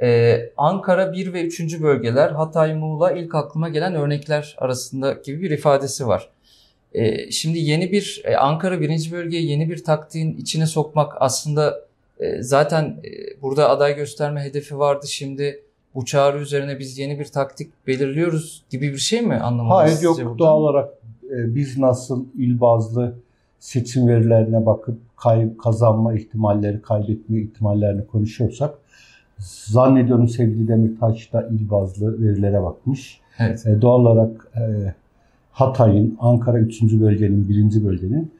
e, 0.01 0.39
Ankara 0.57 1.13
1 1.13 1.33
ve 1.33 1.45
3. 1.45 1.81
bölgeler, 1.81 2.31
Hatay, 2.31 2.73
Muğla 2.73 3.11
ilk 3.11 3.35
aklıma 3.35 3.69
gelen 3.69 3.95
örnekler 3.95 4.55
arasında 4.57 5.13
gibi 5.13 5.41
bir 5.41 5.51
ifadesi 5.51 6.07
var. 6.07 6.29
E, 6.93 7.31
şimdi 7.31 7.59
yeni 7.59 7.91
bir 7.91 8.21
e, 8.25 8.37
Ankara 8.37 8.81
1. 8.81 9.11
bölgeyi 9.11 9.49
yeni 9.49 9.69
bir 9.69 9.83
taktiğin 9.83 10.37
içine 10.37 10.65
sokmak 10.65 11.13
aslında 11.19 11.90
zaten 12.39 12.83
e, 12.83 13.41
burada 13.41 13.69
aday 13.69 13.95
gösterme 13.95 14.43
hedefi 14.43 14.77
vardı. 14.79 15.07
Şimdi 15.07 15.63
bu 15.95 16.05
çağrı 16.05 16.39
üzerine 16.39 16.79
biz 16.79 16.97
yeni 16.97 17.19
bir 17.19 17.25
taktik 17.25 17.87
belirliyoruz 17.87 18.63
gibi 18.69 18.91
bir 18.93 18.97
şey 18.97 19.21
mi 19.21 19.35
anlamalıyız 19.35 19.95
Hayır 19.95 20.05
yok 20.05 20.17
buradan? 20.17 20.37
doğal 20.37 20.61
olarak 20.61 20.89
e, 21.25 21.55
biz 21.55 21.77
nasıl 21.77 22.25
il 22.37 22.61
bazlı 22.61 23.13
seçim 23.59 24.07
verilerine 24.07 24.65
bakıp 24.65 24.97
kay, 25.17 25.57
kazanma 25.57 26.13
ihtimalleri, 26.13 26.81
kaybetme 26.81 27.41
ihtimallerini 27.41 28.07
konuşuyorsak 28.07 28.73
zannediyorum 29.65 30.27
sevgili 30.27 30.67
Demirtaş 30.67 31.33
da 31.33 31.47
il 31.47 31.69
bazlı 31.69 32.21
verilere 32.23 32.63
bakmış. 32.63 33.19
Evet. 33.39 33.65
E, 33.65 33.81
doğal 33.81 33.99
olarak 33.99 34.47
e, 34.55 34.93
Hatay'ın, 35.51 36.17
Ankara 36.19 36.59
3. 36.59 36.81
bölgenin, 36.81 37.49
1. 37.49 37.85
bölgenin 37.85 38.31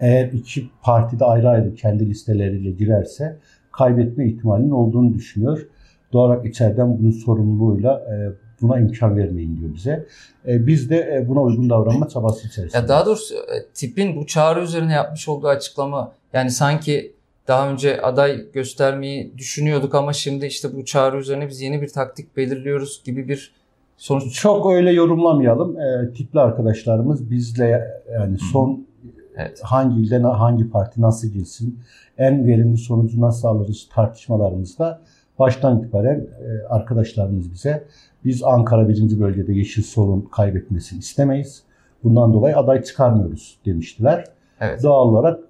eğer 0.00 0.26
iki 0.32 0.68
parti 0.82 1.20
de 1.20 1.24
ayrı 1.24 1.48
ayrı 1.48 1.74
kendi 1.74 2.08
listeleriyle 2.08 2.70
girerse 2.70 3.36
kaybetme 3.72 4.28
ihtimalinin 4.28 4.70
olduğunu 4.70 5.14
düşünüyor. 5.14 5.66
Doğal 6.12 6.26
olarak 6.26 6.46
içeriden 6.46 6.98
bunun 6.98 7.10
sorumluluğuyla 7.10 7.98
e, 7.98 8.14
buna 8.62 8.78
imkan 8.78 9.16
vermeyin 9.16 9.60
diyor 9.60 9.74
bize. 9.74 10.06
E, 10.46 10.66
biz 10.66 10.90
de 10.90 10.96
e, 11.16 11.28
buna 11.28 11.42
uygun 11.42 11.70
davranma 11.70 12.08
çabası 12.08 12.48
içerisinde. 12.48 12.78
Ya 12.82 12.88
daha 12.88 13.06
doğrusu 13.06 13.34
tipin 13.74 14.16
bu 14.16 14.26
çağrı 14.26 14.60
üzerine 14.60 14.92
yapmış 14.92 15.28
olduğu 15.28 15.48
açıklama 15.48 16.12
yani 16.32 16.50
sanki 16.50 17.12
daha 17.48 17.70
önce 17.70 18.02
aday 18.02 18.52
göstermeyi 18.52 19.38
düşünüyorduk 19.38 19.94
ama 19.94 20.12
şimdi 20.12 20.46
işte 20.46 20.76
bu 20.76 20.84
çağrı 20.84 21.18
üzerine 21.18 21.48
biz 21.48 21.60
yeni 21.60 21.82
bir 21.82 21.88
taktik 21.88 22.36
belirliyoruz 22.36 23.02
gibi 23.04 23.28
bir 23.28 23.52
sonuç. 23.96 24.34
Çok 24.34 24.72
öyle 24.72 24.92
yorumlamayalım. 24.92 25.80
E, 25.80 26.12
tipli 26.12 26.40
arkadaşlarımız 26.40 27.30
bizle 27.30 27.84
yani 28.12 28.38
son 28.38 28.87
Evet. 29.38 29.60
hangi 29.62 30.00
ilde 30.00 30.18
hangi 30.18 30.70
parti 30.70 31.02
nasıl 31.02 31.28
girsin, 31.28 31.80
en 32.18 32.46
verimli 32.46 32.76
sonucu 32.76 33.20
nasıl 33.20 33.48
alırız 33.48 33.88
tartışmalarımızda 33.92 35.00
baştan 35.38 35.78
itibaren 35.78 36.18
e, 36.20 36.66
arkadaşlarımız 36.68 37.52
bize 37.52 37.84
biz 38.24 38.42
Ankara 38.42 38.88
1. 38.88 39.20
bölgede 39.20 39.52
Yeşil 39.52 39.82
Sol'un 39.82 40.20
kaybetmesini 40.20 40.98
istemeyiz. 40.98 41.62
Bundan 42.04 42.32
dolayı 42.32 42.56
aday 42.56 42.82
çıkarmıyoruz 42.82 43.58
demiştiler. 43.66 44.24
Evet. 44.60 44.82
Doğal 44.82 45.08
olarak 45.08 45.40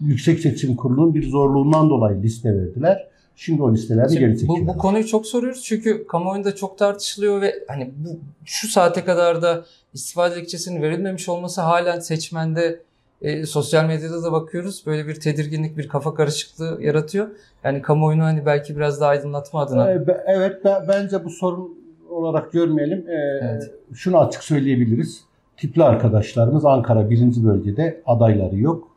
Yüksek 0.00 0.40
Seçim 0.40 0.76
Kurulu'nun 0.76 1.14
bir 1.14 1.30
zorluğundan 1.30 1.90
dolayı 1.90 2.22
liste 2.22 2.58
verdiler. 2.58 3.08
Şimdi 3.36 3.62
o 3.62 3.72
listeleri 3.72 4.08
Şimdi 4.08 4.20
geri 4.20 4.32
bu, 4.34 4.38
çekiyorlar. 4.38 4.66
bu 4.74 4.78
konuyu 4.78 5.06
çok 5.06 5.26
soruyoruz 5.26 5.62
çünkü 5.62 6.06
kamuoyunda 6.06 6.54
çok 6.54 6.78
tartışılıyor 6.78 7.40
ve 7.40 7.54
hani 7.68 7.90
bu 7.96 8.18
şu 8.44 8.68
saate 8.68 9.04
kadar 9.04 9.42
da 9.42 9.64
istifa 9.94 10.30
dilekçesinin 10.30 10.82
verilmemiş 10.82 11.28
olması 11.28 11.60
halen 11.60 11.98
seçmende 12.00 12.80
e, 13.22 13.46
sosyal 13.46 13.84
medyada 13.84 14.22
da 14.22 14.32
bakıyoruz 14.32 14.82
böyle 14.86 15.06
bir 15.08 15.14
tedirginlik 15.20 15.78
bir 15.78 15.88
kafa 15.88 16.14
karışıklığı 16.14 16.78
yaratıyor. 16.82 17.28
Yani 17.64 17.82
kamuoyunu 17.82 18.22
hani 18.22 18.46
belki 18.46 18.76
biraz 18.76 19.00
daha 19.00 19.10
aydınlatma 19.10 19.60
adına. 19.60 19.90
Ee, 19.92 20.04
Evet 20.26 20.64
be- 20.64 20.84
bence 20.88 21.24
bu 21.24 21.30
sorun 21.30 21.78
olarak 22.10 22.52
görmeyelim. 22.52 23.04
Ee, 23.08 23.12
Evet. 23.42 23.70
Şunu 23.94 24.18
açık 24.18 24.44
söyleyebiliriz. 24.44 25.20
Tipli 25.56 25.82
arkadaşlarımız 25.84 26.64
Ankara 26.64 27.10
1. 27.10 27.44
bölgede 27.44 28.02
adayları 28.06 28.56
yok. 28.56 28.88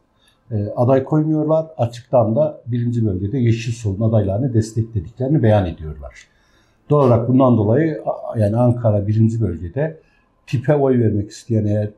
Ee, 0.51 0.67
aday 0.75 1.03
koymuyorlar. 1.03 1.67
Açıktan 1.77 2.35
da 2.35 2.61
1. 2.67 3.05
bölgede 3.05 3.37
Yeşil 3.37 3.71
Sol'un 3.71 4.09
adaylarını 4.09 4.53
desteklediklerini 4.53 5.43
beyan 5.43 5.65
ediyorlar. 5.65 6.27
Doğal 6.89 7.07
olarak 7.07 7.29
bundan 7.29 7.57
dolayı 7.57 8.01
yani 8.37 8.57
Ankara 8.57 9.07
1. 9.07 9.41
bölgede 9.41 9.99
tipe 10.47 10.75
oy 10.75 10.99
vermek 10.99 11.29
isteyen 11.29 11.65
eğer 11.65 11.89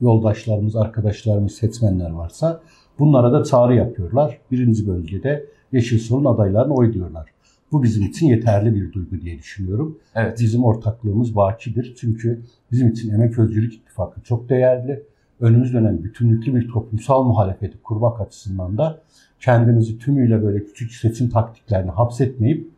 yoldaşlarımız, 0.00 0.76
arkadaşlarımız, 0.76 1.52
seçmenler 1.52 2.10
varsa 2.10 2.60
bunlara 2.98 3.32
da 3.32 3.44
çağrı 3.44 3.74
yapıyorlar. 3.74 4.38
1. 4.50 4.86
bölgede 4.86 5.46
Yeşil 5.72 5.98
Sol'un 5.98 6.24
adaylarına 6.24 6.74
oy 6.74 6.92
diyorlar. 6.92 7.30
Bu 7.72 7.82
bizim 7.82 8.02
için 8.02 8.26
yeterli 8.26 8.74
bir 8.74 8.92
duygu 8.92 9.20
diye 9.20 9.38
düşünüyorum. 9.38 9.98
Evet. 10.14 10.38
Bizim 10.40 10.64
ortaklığımız 10.64 11.36
bakidir. 11.36 11.94
Çünkü 12.00 12.42
bizim 12.72 12.88
için 12.88 13.14
Emek 13.14 13.38
Özgürlük 13.38 13.74
İttifakı 13.74 14.20
çok 14.20 14.48
değerli. 14.48 15.02
Önümüz 15.40 15.72
dönem 15.72 16.04
bütünlüklü 16.04 16.54
bir 16.54 16.68
toplumsal 16.68 17.24
muhalefeti 17.24 17.82
kurmak 17.82 18.20
açısından 18.20 18.78
da 18.78 19.00
kendimizi 19.40 19.98
tümüyle 19.98 20.42
böyle 20.42 20.64
küçük 20.64 20.92
seçim 20.92 21.30
taktiklerine 21.30 21.90
hapsetmeyip 21.90 22.68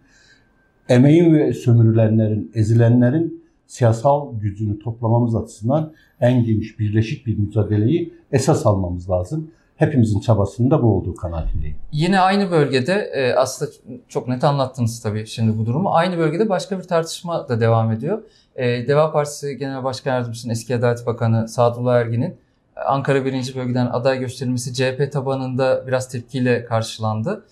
emeğin 0.88 1.34
ve 1.34 1.52
sömürülenlerin, 1.52 2.52
ezilenlerin 2.54 3.46
siyasal 3.66 4.40
gücünü 4.40 4.78
toplamamız 4.78 5.36
açısından 5.36 5.92
en 6.20 6.44
geniş, 6.44 6.78
birleşik 6.78 7.26
bir 7.26 7.38
mücadeleyi 7.38 8.14
esas 8.32 8.66
almamız 8.66 9.10
lazım. 9.10 9.50
Hepimizin 9.76 10.20
çabasının 10.20 10.70
da 10.70 10.82
bu 10.82 10.86
olduğu 10.86 11.14
kanaatindeyim. 11.14 11.76
Yine 11.92 12.20
aynı 12.20 12.50
bölgede 12.50 12.92
e, 12.92 13.34
aslında 13.34 13.70
çok 14.08 14.28
net 14.28 14.44
anlattınız 14.44 15.02
tabii 15.02 15.26
şimdi 15.26 15.58
bu 15.58 15.66
durumu. 15.66 15.94
Aynı 15.94 16.18
bölgede 16.18 16.48
başka 16.48 16.78
bir 16.78 16.84
tartışma 16.84 17.48
da 17.48 17.60
devam 17.60 17.92
ediyor. 17.92 18.22
E, 18.56 18.88
Deva 18.88 19.12
Partisi 19.12 19.56
Genel 19.56 19.84
Başkan 19.84 20.12
Yardımcısının 20.12 20.52
eski 20.52 20.76
Adalet 20.76 21.06
Bakanı 21.06 21.48
Sadullah 21.48 21.94
Ergin'in 21.94 22.36
Ankara 22.76 23.24
1. 23.24 23.54
bölgeden 23.56 23.86
aday 23.86 24.18
gösterilmesi 24.18 24.74
CHP 24.74 25.12
tabanında 25.12 25.84
biraz 25.86 26.08
tepkiyle 26.08 26.64
karşılandı. 26.64 27.44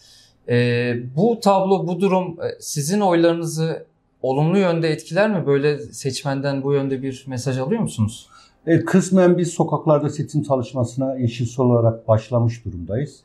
E, 0.48 0.96
bu 1.16 1.40
tablo, 1.40 1.86
bu 1.86 2.00
durum 2.00 2.26
e, 2.26 2.60
sizin 2.60 3.00
oylarınızı 3.00 3.86
olumlu 4.22 4.58
yönde 4.58 4.88
etkiler 4.88 5.30
mi? 5.30 5.46
Böyle 5.46 5.78
seçmenden 5.78 6.62
bu 6.62 6.72
yönde 6.72 7.02
bir 7.02 7.24
mesaj 7.28 7.58
alıyor 7.58 7.80
musunuz? 7.80 8.28
E, 8.66 8.84
kısmen 8.84 9.38
biz 9.38 9.48
sokaklarda 9.48 10.10
seçim 10.10 10.42
çalışmasına 10.42 11.16
Yeşil 11.16 11.60
olarak 11.60 12.08
başlamış 12.08 12.64
durumdayız. 12.64 13.20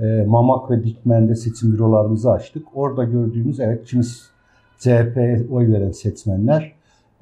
E, 0.00 0.04
Mamak 0.26 0.70
ve 0.70 0.84
Dikmen'de 0.84 1.36
seçim 1.36 1.72
bürolarımızı 1.72 2.30
açtık. 2.30 2.66
Orada 2.74 3.04
gördüğümüz 3.04 3.60
evet 3.60 3.84
kimiz 3.86 4.30
CHP'ye 4.78 5.46
oy 5.50 5.72
veren 5.72 5.92
seçmenler 5.92 6.72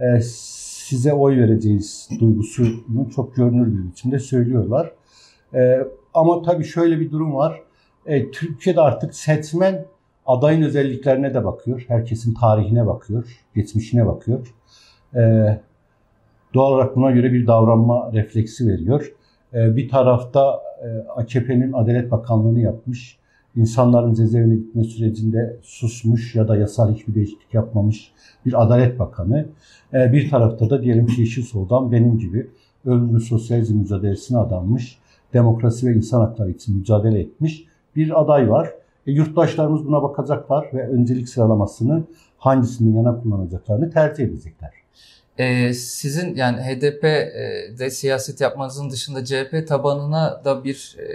e, 0.00 0.20
size 0.88 1.12
oy 1.12 1.36
vereceğiz 1.36 2.08
duygusunu 2.20 3.10
çok 3.14 3.36
görünür 3.36 3.66
bir 3.66 3.90
biçimde 3.90 4.18
söylüyorlar. 4.18 4.92
E, 5.54 5.78
ama 6.14 6.42
tabii 6.42 6.64
şöyle 6.64 7.00
bir 7.00 7.10
durum 7.10 7.34
var. 7.34 7.62
E, 8.06 8.30
Türkiye'de 8.30 8.80
artık 8.80 9.14
seçmen 9.14 9.86
adayın 10.26 10.62
özelliklerine 10.62 11.34
de 11.34 11.44
bakıyor. 11.44 11.84
Herkesin 11.88 12.34
tarihine 12.34 12.86
bakıyor, 12.86 13.44
geçmişine 13.54 14.06
bakıyor. 14.06 14.54
E, 15.14 15.20
doğal 16.54 16.72
olarak 16.72 16.96
buna 16.96 17.10
göre 17.10 17.32
bir 17.32 17.46
davranma 17.46 18.10
refleksi 18.12 18.68
veriyor. 18.68 19.12
Ee, 19.54 19.76
Bir 19.76 19.88
tarafta 19.88 20.60
e, 20.82 21.08
AKP'nin 21.08 21.72
Adalet 21.72 22.10
Bakanlığı'nı 22.10 22.60
yapmış, 22.60 23.18
insanların 23.56 24.14
cezaevine 24.14 24.54
gitme 24.54 24.84
sürecinde 24.84 25.56
susmuş 25.62 26.34
ya 26.34 26.48
da 26.48 26.56
yasal 26.56 26.94
hiçbir 26.94 27.14
değişiklik 27.14 27.54
yapmamış 27.54 28.12
bir 28.46 28.62
Adalet 28.62 28.98
Bakanı. 28.98 29.46
Ee, 29.94 30.12
Bir 30.12 30.30
tarafta 30.30 30.70
da 30.70 30.82
diyelim 30.82 31.06
ki 31.06 31.20
Yeşil 31.20 31.42
Sol'dan 31.42 31.92
benim 31.92 32.18
gibi 32.18 32.50
ömrünü 32.86 33.20
sosyalizm 33.20 33.76
mücadelesine 33.76 34.38
adanmış, 34.38 34.98
demokrasi 35.32 35.86
ve 35.86 35.92
insan 35.92 36.20
hakları 36.20 36.50
için 36.50 36.76
mücadele 36.76 37.20
etmiş 37.20 37.64
bir 37.96 38.20
aday 38.20 38.50
var. 38.50 38.70
E, 39.06 39.12
yurttaşlarımız 39.12 39.86
buna 39.86 40.02
bakacaklar 40.02 40.68
ve 40.74 40.88
öncelik 40.88 41.28
sıralamasını 41.28 42.02
hangisinin 42.38 42.96
yana 42.96 43.22
kullanacaklarını 43.22 43.90
tercih 43.90 44.24
edecekler. 44.24 44.70
Ee, 45.38 45.72
sizin 45.74 46.34
yani 46.34 46.60
HDP'de 46.60 47.90
siyaset 47.90 48.40
yapmanızın 48.40 48.90
dışında 48.90 49.24
CHP 49.24 49.68
tabanına 49.68 50.44
da 50.44 50.64
bir 50.64 50.96
e, 50.98 51.06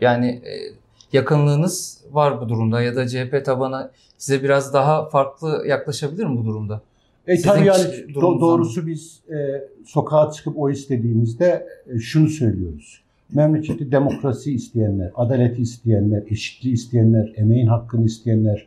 yani 0.00 0.26
e, 0.26 0.81
yakınlığınız 1.14 2.04
var 2.12 2.40
bu 2.40 2.48
durumda 2.48 2.82
ya 2.82 2.96
da 2.96 3.08
CHP 3.08 3.44
tabanı 3.44 3.90
size 4.18 4.42
biraz 4.42 4.74
daha 4.74 5.08
farklı 5.08 5.64
yaklaşabilir 5.68 6.26
mi 6.26 6.36
bu 6.38 6.44
durumda? 6.44 6.80
E 7.26 7.36
Sizin 7.36 7.48
tabii 7.48 7.66
yani 7.66 7.82
do- 8.14 8.40
doğrusu 8.40 8.86
biz 8.86 9.22
e, 9.30 9.68
sokağa 9.86 10.30
çıkıp 10.30 10.58
o 10.58 10.70
istediğimizde 10.70 11.66
e, 11.86 11.98
şunu 11.98 12.28
söylüyoruz. 12.28 13.02
Memleketi 13.34 13.92
demokrasi 13.92 14.54
isteyenler, 14.54 15.12
adaleti 15.14 15.62
isteyenler, 15.62 16.22
eşitliği 16.30 16.74
isteyenler, 16.74 17.32
emeğin 17.36 17.66
hakkını 17.66 18.04
isteyenler, 18.04 18.66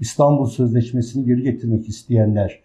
İstanbul 0.00 0.46
Sözleşmesi'ni 0.46 1.24
geri 1.24 1.42
getirmek 1.42 1.88
isteyenler, 1.88 2.60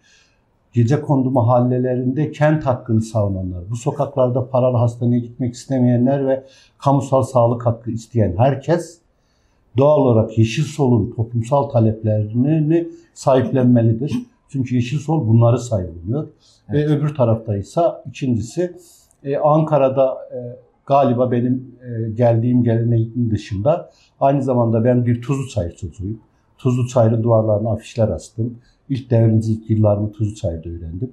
gece 0.72 1.00
kondu 1.00 1.30
mahallelerinde 1.30 2.32
kent 2.32 2.66
hakkını 2.66 3.02
savunanlar, 3.02 3.70
bu 3.70 3.76
sokaklarda 3.76 4.50
paralı 4.50 4.76
hastaneye 4.76 5.18
gitmek 5.18 5.54
istemeyenler 5.54 6.26
ve 6.26 6.44
kamusal 6.78 7.22
sağlık 7.22 7.66
hakkı 7.66 7.90
isteyen 7.90 8.34
herkes 8.38 9.03
doğal 9.76 9.98
olarak 9.98 10.38
Yeşil 10.38 10.62
Sol'un 10.62 11.10
toplumsal 11.16 11.62
taleplerini 11.62 12.88
sahiplenmelidir. 13.14 14.12
Çünkü 14.48 14.74
Yeşil 14.74 14.98
Sol 14.98 15.28
bunları 15.28 15.58
savunuyor. 15.58 16.28
Evet. 16.68 16.88
Ve 16.88 16.96
öbür 16.96 17.14
tarafta 17.14 17.56
ise 17.56 17.80
ikincisi 18.06 18.76
e, 19.24 19.36
Ankara'da 19.36 20.18
e, 20.32 20.38
galiba 20.86 21.30
benim 21.30 21.76
e, 21.82 22.10
geldiğim 22.10 22.64
geleneğin 22.64 23.30
dışında 23.30 23.90
aynı 24.20 24.42
zamanda 24.42 24.84
ben 24.84 25.06
bir 25.06 25.22
Tuzlu 25.22 25.48
Çayır 25.48 25.72
çocuğuyum. 25.76 26.20
Tuzlu 26.58 26.88
Çayır'ın 26.88 27.22
duvarlarına 27.22 27.70
afişler 27.72 28.08
astım. 28.08 28.58
İlk 28.88 29.10
devrimcilik 29.10 29.70
yıllarımı 29.70 30.12
Tuzlu 30.12 30.34
Çayır'da 30.34 30.68
öğrendim. 30.68 31.12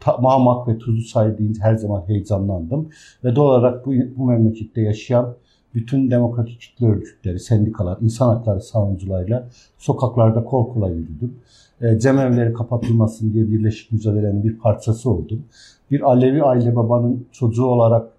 Ta, 0.00 0.16
Mamak 0.16 0.68
ve 0.68 0.78
Tuzlu 0.78 1.04
Çayır 1.04 1.38
deyince 1.38 1.62
her 1.62 1.74
zaman 1.74 2.02
heyecanlandım. 2.06 2.88
Ve 3.24 3.36
doğal 3.36 3.46
olarak 3.46 3.86
bu, 3.86 3.92
bu 4.16 4.26
memlekette 4.26 4.80
yaşayan 4.80 5.34
bütün 5.74 6.10
demokratik 6.10 6.60
kitle 6.60 6.86
örgütleri, 6.86 7.40
sendikalar, 7.40 7.98
insan 8.00 8.28
hakları 8.28 8.60
savunucularıyla 8.60 9.48
sokaklarda 9.78 10.44
kol 10.44 10.72
kola 10.72 10.90
yürüdüm. 10.90 11.34
E, 11.80 11.98
cemevleri 11.98 12.52
kapatılmasın 12.52 13.32
diye 13.32 13.48
birleşik 13.48 13.92
mücadelenin 13.92 14.44
bir 14.44 14.58
parçası 14.58 15.10
oldum. 15.10 15.42
Bir 15.90 16.00
Alevi 16.00 16.42
aile 16.42 16.76
babanın 16.76 17.26
çocuğu 17.32 17.64
olarak 17.64 18.10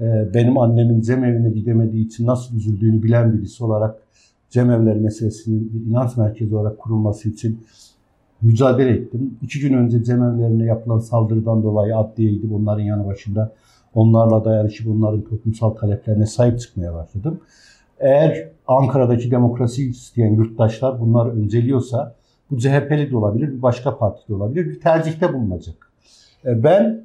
e, 0.00 0.34
benim 0.34 0.58
annemin 0.58 1.00
cemevine 1.00 1.50
gidemediği 1.50 2.06
için 2.06 2.26
nasıl 2.26 2.56
üzüldüğünü 2.56 3.02
bilen 3.02 3.32
birisi 3.32 3.64
olarak 3.64 3.96
cemevler 4.50 4.96
meselesinin 4.96 5.72
bir 5.74 5.90
inanç 5.90 6.16
merkezi 6.16 6.56
olarak 6.56 6.78
kurulması 6.78 7.28
için 7.28 7.60
mücadele 8.42 8.90
ettim. 8.90 9.38
İki 9.42 9.60
gün 9.60 9.72
önce 9.74 10.04
cemevlerine 10.04 10.64
yapılan 10.64 10.98
saldırıdan 10.98 11.62
dolayı 11.62 11.96
adliyeydi. 11.96 12.50
Bunların 12.50 12.82
yanı 12.82 13.06
başında 13.06 13.52
onlarla 13.96 14.44
dayanışıp 14.44 14.88
onların 14.88 15.22
toplumsal 15.22 15.70
taleplerine 15.70 16.26
sahip 16.26 16.60
çıkmaya 16.60 16.94
başladım. 16.94 17.40
Eğer 18.00 18.48
Ankara'daki 18.66 19.30
demokrasi 19.30 19.88
isteyen 19.88 20.34
yurttaşlar 20.34 21.00
bunları 21.00 21.30
önceliyorsa 21.30 22.14
bu 22.50 22.58
CHP'li 22.58 23.10
de 23.10 23.16
olabilir, 23.16 23.48
bir 23.48 23.62
başka 23.62 23.98
parti 23.98 24.28
de 24.28 24.34
olabilir, 24.34 24.66
bir 24.66 24.80
tercihte 24.80 25.34
bulunacak. 25.34 25.90
E, 26.44 26.62
ben 26.62 27.04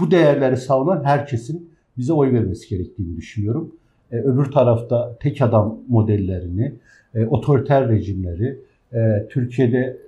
bu 0.00 0.10
değerleri 0.10 0.56
savunan 0.56 1.04
herkesin 1.04 1.70
bize 1.98 2.12
oy 2.12 2.32
vermesi 2.32 2.68
gerektiğini 2.68 3.16
düşünüyorum. 3.16 3.74
E, 4.12 4.16
öbür 4.16 4.44
tarafta 4.44 5.16
tek 5.20 5.42
adam 5.42 5.78
modellerini, 5.88 6.74
e, 7.14 7.26
otoriter 7.26 7.88
rejimleri, 7.88 8.58
Türkiye'de 9.30 9.98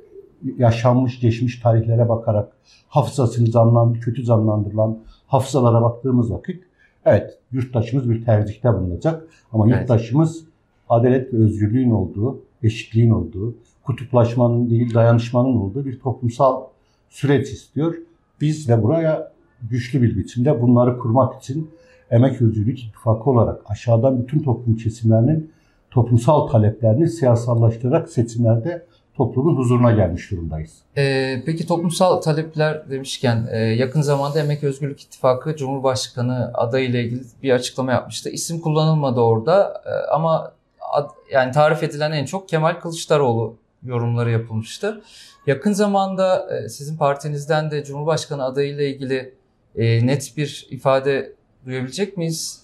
yaşanmış 0.58 1.20
geçmiş 1.20 1.60
tarihlere 1.60 2.08
bakarak 2.08 2.52
hafızasını 2.88 3.50
canlandı, 3.50 4.00
kötü 4.00 4.24
canlandırılan 4.24 4.98
hafızalara 5.32 5.82
baktığımız 5.82 6.32
vakit 6.32 6.64
evet 7.04 7.38
yurttaşımız 7.52 8.10
bir 8.10 8.24
tercihte 8.24 8.74
bulunacak. 8.74 9.26
Ama 9.52 9.68
evet. 9.68 9.80
yurttaşımız 9.80 10.44
adalet 10.88 11.32
ve 11.32 11.36
özgürlüğün 11.36 11.90
olduğu, 11.90 12.40
eşitliğin 12.62 13.10
olduğu, 13.10 13.54
kutuplaşmanın 13.84 14.70
değil 14.70 14.94
dayanışmanın 14.94 15.56
olduğu 15.56 15.84
bir 15.84 16.00
toplumsal 16.00 16.62
süreç 17.10 17.52
istiyor. 17.52 17.94
Biz 18.40 18.68
de 18.68 18.82
buraya 18.82 19.32
güçlü 19.70 20.02
bir 20.02 20.16
biçimde 20.16 20.62
bunları 20.62 20.98
kurmak 20.98 21.42
için 21.42 21.70
Emek 22.10 22.42
Özgürlük 22.42 22.84
İttifakı 22.84 23.30
olarak 23.30 23.62
aşağıdan 23.66 24.22
bütün 24.22 24.38
toplum 24.38 24.76
kesimlerinin 24.76 25.50
toplumsal 25.90 26.46
taleplerini 26.46 27.08
siyasallaştırarak 27.08 28.08
seçimlerde 28.08 28.86
toplumun 29.16 29.56
huzuruna 29.56 29.92
gelmiş 29.92 30.30
durumdayız. 30.30 30.78
Ee, 30.96 31.42
peki 31.46 31.66
toplumsal 31.66 32.20
talepler 32.20 32.90
demişken 32.90 33.48
e, 33.50 33.58
yakın 33.58 34.00
zamanda 34.00 34.40
Emek 34.40 34.64
Özgürlük 34.64 35.00
İttifakı 35.00 35.56
Cumhurbaşkanı 35.56 36.50
adayı 36.54 36.88
ile 36.88 37.04
ilgili 37.04 37.22
bir 37.42 37.50
açıklama 37.50 37.92
yapmıştı. 37.92 38.30
İsim 38.30 38.60
kullanılmadı 38.60 39.20
orada 39.20 39.82
e, 39.86 40.10
ama 40.10 40.52
ad, 40.92 41.10
yani 41.32 41.52
tarif 41.52 41.82
edilen 41.82 42.12
en 42.12 42.24
çok 42.24 42.48
Kemal 42.48 42.74
Kılıçdaroğlu 42.74 43.56
yorumları 43.84 44.30
yapılmıştı. 44.30 45.02
Yakın 45.46 45.72
zamanda 45.72 46.56
e, 46.56 46.68
sizin 46.68 46.96
partinizden 46.96 47.70
de 47.70 47.84
Cumhurbaşkanı 47.84 48.44
adayı 48.44 48.74
ile 48.74 48.90
ilgili 48.90 49.34
e, 49.76 50.06
net 50.06 50.36
bir 50.36 50.66
ifade 50.70 51.32
duyabilecek 51.66 52.16
miyiz? 52.16 52.62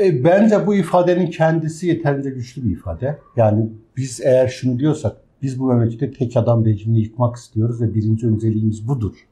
E, 0.00 0.24
bence 0.24 0.66
bu 0.66 0.74
ifadenin 0.74 1.26
kendisi 1.26 1.86
yeterince 1.86 2.30
güçlü 2.30 2.64
bir 2.64 2.70
ifade. 2.70 3.18
Yani 3.36 3.68
biz 3.96 4.20
eğer 4.20 4.48
şunu 4.48 4.78
diyorsak 4.78 5.16
biz 5.42 5.60
bu 5.60 5.66
memlekette 5.66 6.10
tek 6.10 6.36
adam 6.36 6.64
rejimini 6.64 7.00
yıkmak 7.00 7.36
istiyoruz 7.36 7.80
ve 7.80 7.94
birinci 7.94 8.26
önceliğimiz 8.26 8.88
budur. 8.88 9.26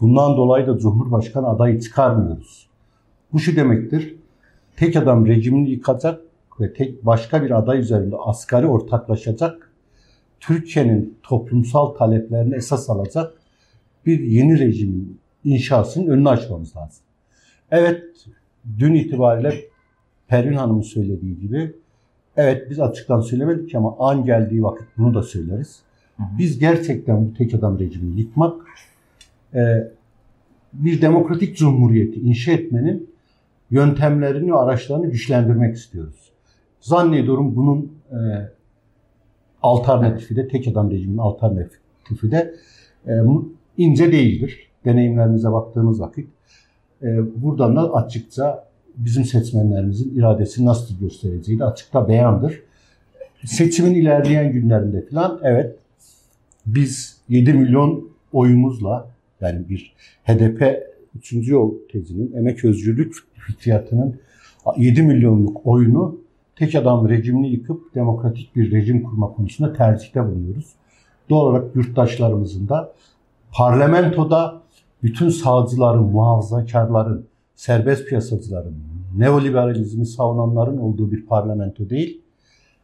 Bundan 0.00 0.36
dolayı 0.36 0.66
da 0.66 0.78
Cumhurbaşkanı 0.78 1.48
adayı 1.48 1.80
çıkarmıyoruz. 1.80 2.68
Bu 3.32 3.38
şu 3.38 3.56
demektir. 3.56 4.16
Tek 4.76 4.96
adam 4.96 5.26
rejimini 5.26 5.70
yıkacak 5.70 6.20
ve 6.60 6.72
tek 6.72 7.06
başka 7.06 7.42
bir 7.42 7.50
aday 7.50 7.78
üzerinde 7.78 8.16
asgari 8.16 8.66
ortaklaşacak. 8.66 9.72
Türkiye'nin 10.40 11.18
toplumsal 11.22 11.86
taleplerini 11.86 12.54
esas 12.54 12.90
alacak 12.90 13.34
bir 14.06 14.20
yeni 14.20 14.58
rejimin 14.58 15.18
inşasının 15.44 16.06
önünü 16.06 16.28
açmamız 16.28 16.76
lazım. 16.76 17.04
Evet, 17.70 18.04
dün 18.78 18.94
itibariyle 18.94 19.64
Pervin 20.28 20.56
Hanım'ın 20.56 20.82
söylediği 20.82 21.38
gibi 21.38 21.76
Evet 22.36 22.70
biz 22.70 22.80
açıktan 22.80 23.20
söylemedik 23.20 23.74
ama 23.74 23.96
an 23.98 24.24
geldiği 24.24 24.62
vakit 24.62 24.86
bunu 24.98 25.14
da 25.14 25.22
söyleriz. 25.22 25.82
Biz 26.38 26.58
gerçekten 26.58 27.26
bu 27.26 27.34
tek 27.34 27.54
adam 27.54 27.78
rejimini 27.78 28.20
yıkmak, 28.20 28.62
e, 29.54 29.90
bir 30.72 31.02
demokratik 31.02 31.56
cumhuriyeti 31.56 32.20
inşa 32.20 32.52
etmenin 32.52 33.10
yöntemlerini 33.70 34.52
ve 34.52 34.56
araçlarını 34.56 35.06
güçlendirmek 35.06 35.76
istiyoruz. 35.76 36.32
Zannediyorum 36.80 37.56
bunun 37.56 37.92
e, 38.10 38.18
alternatifi 39.62 40.36
de, 40.36 40.48
tek 40.48 40.68
adam 40.68 40.90
rejiminin 40.90 41.18
alternatifi 41.18 42.30
de 42.30 42.54
e, 43.06 43.12
ince 43.76 44.12
değildir. 44.12 44.68
Deneyimlerimize 44.84 45.52
baktığımız 45.52 46.00
vakit. 46.00 46.28
Buradan 47.36 47.76
da 47.76 47.94
açıkça 47.94 48.64
bizim 48.96 49.24
seçmenlerimizin 49.24 50.18
iradesi 50.18 50.64
nasıl 50.64 50.98
göstereceği 50.98 51.58
de 51.58 51.64
açıkta 51.64 52.08
beyandır. 52.08 52.62
Seçimin 53.44 53.94
ilerleyen 53.94 54.52
günlerinde 54.52 55.06
falan 55.06 55.40
evet 55.42 55.76
biz 56.66 57.20
7 57.28 57.52
milyon 57.52 58.08
oyumuzla 58.32 59.08
yani 59.40 59.68
bir 59.68 59.94
HDP 60.24 60.82
3. 61.16 61.32
yol 61.32 61.74
tezinin 61.92 62.32
emek 62.36 62.64
özgürlük 62.64 63.14
fikriyatının 63.34 64.20
7 64.76 65.02
milyonluk 65.02 65.66
oyunu 65.66 66.18
tek 66.56 66.74
adam 66.74 67.08
rejimini 67.08 67.50
yıkıp 67.50 67.94
demokratik 67.94 68.56
bir 68.56 68.72
rejim 68.72 69.02
kurma 69.02 69.32
konusunda 69.32 69.72
tercihte 69.72 70.24
bulunuyoruz. 70.26 70.66
Doğal 71.30 71.46
olarak 71.46 71.76
yurttaşlarımızın 71.76 72.68
da 72.68 72.92
parlamentoda 73.52 74.62
bütün 75.02 75.28
sağcıların, 75.28 76.04
muhafazakarların, 76.04 77.26
serbest 77.62 78.08
piyasacıların, 78.08 78.74
neoliberalizmi 79.16 80.06
savunanların 80.06 80.78
olduğu 80.78 81.12
bir 81.12 81.26
parlamento 81.26 81.90
değil, 81.90 82.20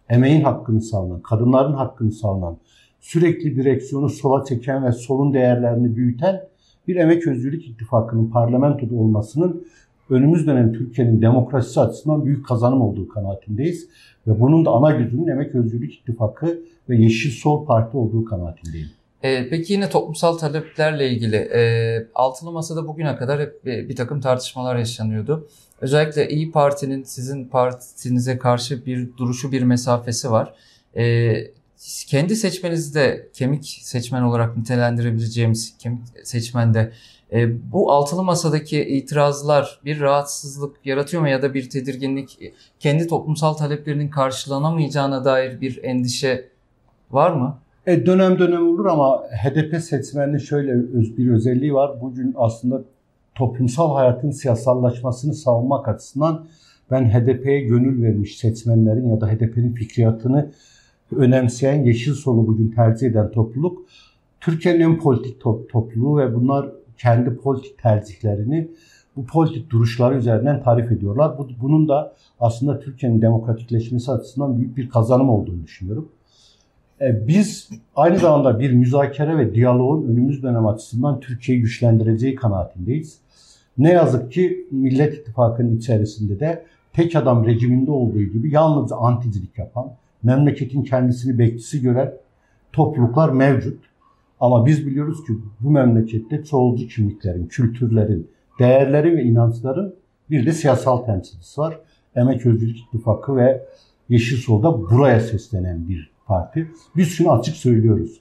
emeğin 0.09 0.43
hakkını 0.43 0.81
savunan, 0.81 1.23
kadınların 1.23 1.73
hakkını 1.73 2.13
savunan, 2.13 2.57
sürekli 3.01 3.57
direksiyonu 3.57 4.09
sola 4.09 4.45
çeken 4.45 4.85
ve 4.85 4.93
solun 4.93 5.35
değerlerini 5.35 5.97
büyüten 5.97 6.41
bir 6.89 6.97
emek 6.97 7.27
özgürlük 7.27 7.69
ittifakının 7.69 8.31
parlamentoda 8.31 8.95
olmasının 8.95 9.67
önümüz 10.11 10.47
dönem 10.47 10.73
Türkiye'nin 10.73 11.23
demokrasisi 11.23 11.81
açısından 11.81 12.25
büyük 12.25 12.47
kazanım 12.47 12.83
olduğu 12.83 13.09
kanaatindeyiz. 13.09 13.89
Ve 14.27 14.41
bunun 14.41 14.65
da 14.65 14.71
ana 14.71 14.91
gücünün 14.91 15.27
Emek 15.27 15.55
Özgürlük 15.55 15.95
İttifakı 15.95 16.59
ve 16.89 16.97
Yeşil 16.97 17.31
Sol 17.31 17.67
Parti 17.67 17.97
olduğu 17.97 18.25
kanaatindeyim. 18.25 18.89
E, 19.23 19.49
peki 19.49 19.73
yine 19.73 19.91
toplumsal 19.91 20.39
taleplerle 20.39 21.11
ilgili 21.11 21.37
e, 21.37 22.07
altılı 22.15 22.53
masada 22.53 22.89
bugüne 22.89 23.17
kadar 23.17 23.41
hep 23.41 23.65
bir, 23.65 23.97
takım 23.97 24.21
tartışmalar 24.21 24.77
yaşanıyordu. 24.77 25.49
Özellikle 25.81 26.29
İyi 26.29 26.53
Parti'nin 26.53 27.03
sizin 27.03 27.45
partinize 27.45 28.39
karşı 28.39 28.87
bir 28.87 29.17
duruşu, 29.17 29.53
bir 29.53 29.63
mesafesi 29.63 30.31
var. 30.31 30.55
E, 30.97 31.35
kendi 32.07 32.37
seçmenizde 32.37 33.29
kemik 33.35 33.79
seçmen 33.83 34.23
olarak 34.23 34.57
nitelendirebileceğimiz 34.57 35.79
kemik 35.79 36.01
seçmende 36.25 36.93
e, 37.33 37.73
bu 37.73 37.93
altılı 37.93 38.23
masadaki 38.23 38.85
itirazlar 38.85 39.81
bir 39.85 40.01
rahatsızlık 40.01 40.77
yaratıyor 40.87 41.23
mu 41.23 41.29
ya 41.29 41.43
da 41.43 41.55
bir 41.55 41.71
tedirginlik 41.71 42.39
kendi 42.81 43.07
toplumsal 43.07 43.55
taleplerinin 43.55 44.09
karşılanamayacağına 44.09 45.25
dair 45.25 45.61
bir 45.61 45.85
endişe 45.85 46.49
var 47.11 47.31
mı? 47.31 47.59
E, 47.89 48.07
dönem 48.07 48.39
dönem 48.39 48.69
olur 48.69 48.87
ama 48.87 49.23
HDP 49.23 49.81
seçmeninin 49.83 50.39
şöyle 50.39 50.73
bir 51.17 51.31
özelliği 51.31 51.75
var. 51.75 52.01
Bugün 52.01 52.35
aslında 52.37 52.83
toplumsal 53.35 53.95
hayatın 53.95 54.31
siyasallaşmasını 54.31 55.35
savunmak 55.35 55.89
açısından 55.89 56.47
ben 56.91 57.05
HDP'ye 57.05 57.61
gönül 57.61 58.03
vermiş 58.03 58.39
seçmenlerin 58.39 59.09
ya 59.09 59.21
da 59.21 59.29
HDP'nin 59.29 59.73
fikriyatını 59.73 60.51
önemseyen 61.17 61.85
yeşil 61.85 62.13
solu 62.13 62.47
bugün 62.47 62.71
tercih 62.71 63.07
eden 63.07 63.31
topluluk 63.31 63.87
Türkiye'nin 64.41 64.81
en 64.81 64.99
politik 64.99 65.43
to- 65.43 65.67
topluluğu 65.69 66.19
ve 66.19 66.35
bunlar 66.35 66.69
kendi 66.99 67.37
politik 67.37 67.79
tercihlerini 67.79 68.69
bu 69.17 69.27
politik 69.27 69.71
duruşları 69.71 70.19
üzerinden 70.19 70.63
tarif 70.63 70.93
ediyorlar. 70.93 71.39
Bu, 71.39 71.49
bunun 71.63 71.89
da 71.89 72.15
aslında 72.41 72.81
Türkiye'nin 72.81 73.23
demokratikleşmesi 73.23 74.13
açısından 74.13 74.59
büyük 74.59 74.77
bir 74.77 74.89
kazanım 74.89 75.31
olduğunu 75.31 75.65
düşünüyorum. 75.65 76.09
E, 77.01 77.29
biz 77.29 77.71
aynı 77.97 78.19
zamanda 78.19 78.61
bir 78.61 78.73
müzakere 78.73 79.39
ve 79.39 79.55
diyaloğun 79.55 80.09
önümüz 80.09 80.43
dönem 80.43 80.67
açısından 80.67 81.21
Türkiye'yi 81.21 81.63
güçlendireceği 81.63 82.35
kanaatindeyiz. 82.35 83.19
Ne 83.79 83.93
yazık 83.93 84.33
ki 84.33 84.67
Millet 84.71 85.15
İttifakı'nın 85.15 85.77
içerisinde 85.77 86.41
de 86.41 86.65
tek 86.93 87.17
adam 87.17 87.47
rejiminde 87.47 87.91
olduğu 87.91 88.23
gibi 88.23 88.55
yalnızca 88.55 88.97
anticilik 88.97 89.59
yapan, 89.59 89.91
memleketin 90.23 90.83
kendisini 90.83 91.39
bekçisi 91.39 91.83
gören 91.83 92.15
topluluklar 92.73 93.29
mevcut. 93.29 93.85
Ama 94.41 94.67
biz 94.67 94.87
biliyoruz 94.87 95.27
ki 95.27 95.33
bu 95.61 95.71
memlekette 95.71 96.45
çoğulcu 96.45 96.89
kimliklerin, 96.89 97.47
kültürlerin, 97.47 98.31
değerlerin 98.59 99.17
ve 99.17 99.23
inançların 99.23 99.95
bir 100.31 100.47
de 100.47 100.53
siyasal 100.53 100.97
temsilcisi 100.97 101.61
var. 101.61 101.81
Emek 102.17 102.47
Özgürlük 102.47 102.79
İttifakı 102.79 103.37
ve 103.37 103.65
Yeşil 104.09 104.37
Sol'da 104.37 104.81
buraya 104.81 105.21
seslenen 105.21 105.89
bir 105.89 106.18
parti. 106.29 106.71
Biz 106.97 107.09
şunu 107.09 107.33
açık 107.33 107.57
söylüyoruz. 107.57 108.21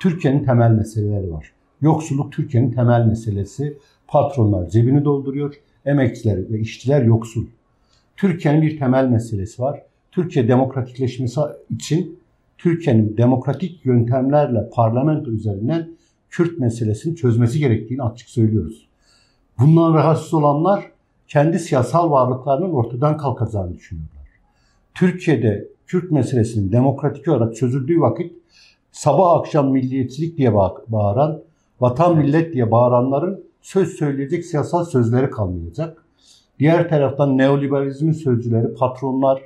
Türkiye'nin 0.00 0.44
temel 0.44 0.70
meseleleri 0.70 1.32
var. 1.32 1.52
Yoksulluk 1.80 2.32
Türkiye'nin 2.32 2.72
temel 2.72 3.06
meselesi. 3.06 3.78
Patronlar 4.08 4.68
cebini 4.68 5.04
dolduruyor. 5.04 5.54
Emekçiler 5.84 6.50
ve 6.50 6.60
işçiler 6.60 7.02
yoksul. 7.02 7.46
Türkiye'nin 8.16 8.62
bir 8.62 8.78
temel 8.78 9.08
meselesi 9.08 9.62
var. 9.62 9.82
Türkiye 10.12 10.48
demokratikleşmesi 10.48 11.40
için 11.70 12.18
Türkiye'nin 12.58 13.16
demokratik 13.16 13.86
yöntemlerle 13.86 14.70
parlamento 14.72 15.30
üzerinden 15.30 15.88
Kürt 16.30 16.58
meselesini 16.58 17.16
çözmesi 17.16 17.58
gerektiğini 17.58 18.02
açık 18.02 18.28
söylüyoruz. 18.28 18.88
Bundan 19.58 19.94
rahatsız 19.94 20.34
olanlar 20.34 20.90
kendi 21.28 21.58
siyasal 21.58 22.10
varlıklarının 22.10 22.70
ortadan 22.70 23.16
kalkacağını 23.16 23.74
düşünüyorlar. 23.74 24.26
Türkiye'de 24.94 25.68
Kürt 25.86 26.10
meselesinin 26.10 26.72
demokratik 26.72 27.28
olarak 27.28 27.56
çözüldüğü 27.56 28.00
vakit 28.00 28.32
sabah 28.92 29.32
akşam 29.32 29.70
milliyetçilik 29.70 30.38
diye 30.38 30.54
bağıran, 30.88 31.42
vatan 31.80 32.18
millet 32.18 32.54
diye 32.54 32.70
bağıranların 32.70 33.44
söz 33.62 33.88
söyleyecek 33.88 34.44
siyasal 34.44 34.84
sözleri 34.84 35.30
kalmayacak. 35.30 36.04
Diğer 36.58 36.88
taraftan 36.88 37.38
neoliberalizmin 37.38 38.12
sözcüleri, 38.12 38.74
patronlar, 38.74 39.42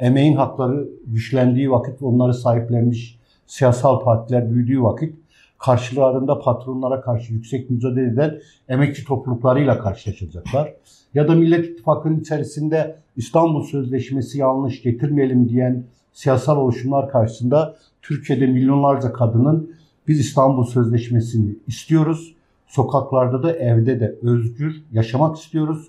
emeğin 0.00 0.36
hakları 0.36 0.88
güçlendiği 1.06 1.70
vakit, 1.70 2.02
onları 2.02 2.34
sahiplenmiş 2.34 3.18
siyasal 3.46 4.00
partiler 4.00 4.50
büyüdüğü 4.50 4.82
vakit 4.82 5.14
karşılarında 5.58 6.38
patronlara 6.38 7.00
karşı 7.00 7.32
yüksek 7.32 7.70
mücadele 7.70 8.06
eden 8.12 8.40
emekçi 8.68 9.04
topluluklarıyla 9.04 9.78
karşılaşacaklar. 9.78 10.72
Ya 11.14 11.28
da 11.28 11.34
Millet 11.34 11.66
İttifakı'nın 11.66 12.20
içerisinde 12.20 12.96
İstanbul 13.16 13.62
Sözleşmesi 13.62 14.38
yanlış 14.38 14.82
getirmeyelim 14.82 15.48
diyen 15.48 15.84
siyasal 16.12 16.56
oluşumlar 16.56 17.10
karşısında 17.10 17.76
Türkiye'de 18.02 18.46
milyonlarca 18.46 19.12
kadının 19.12 19.72
biz 20.08 20.20
İstanbul 20.20 20.64
Sözleşmesi'ni 20.64 21.54
istiyoruz. 21.66 22.34
Sokaklarda 22.66 23.42
da 23.42 23.52
evde 23.52 24.00
de 24.00 24.16
özgür 24.22 24.82
yaşamak 24.92 25.36
istiyoruz 25.36 25.88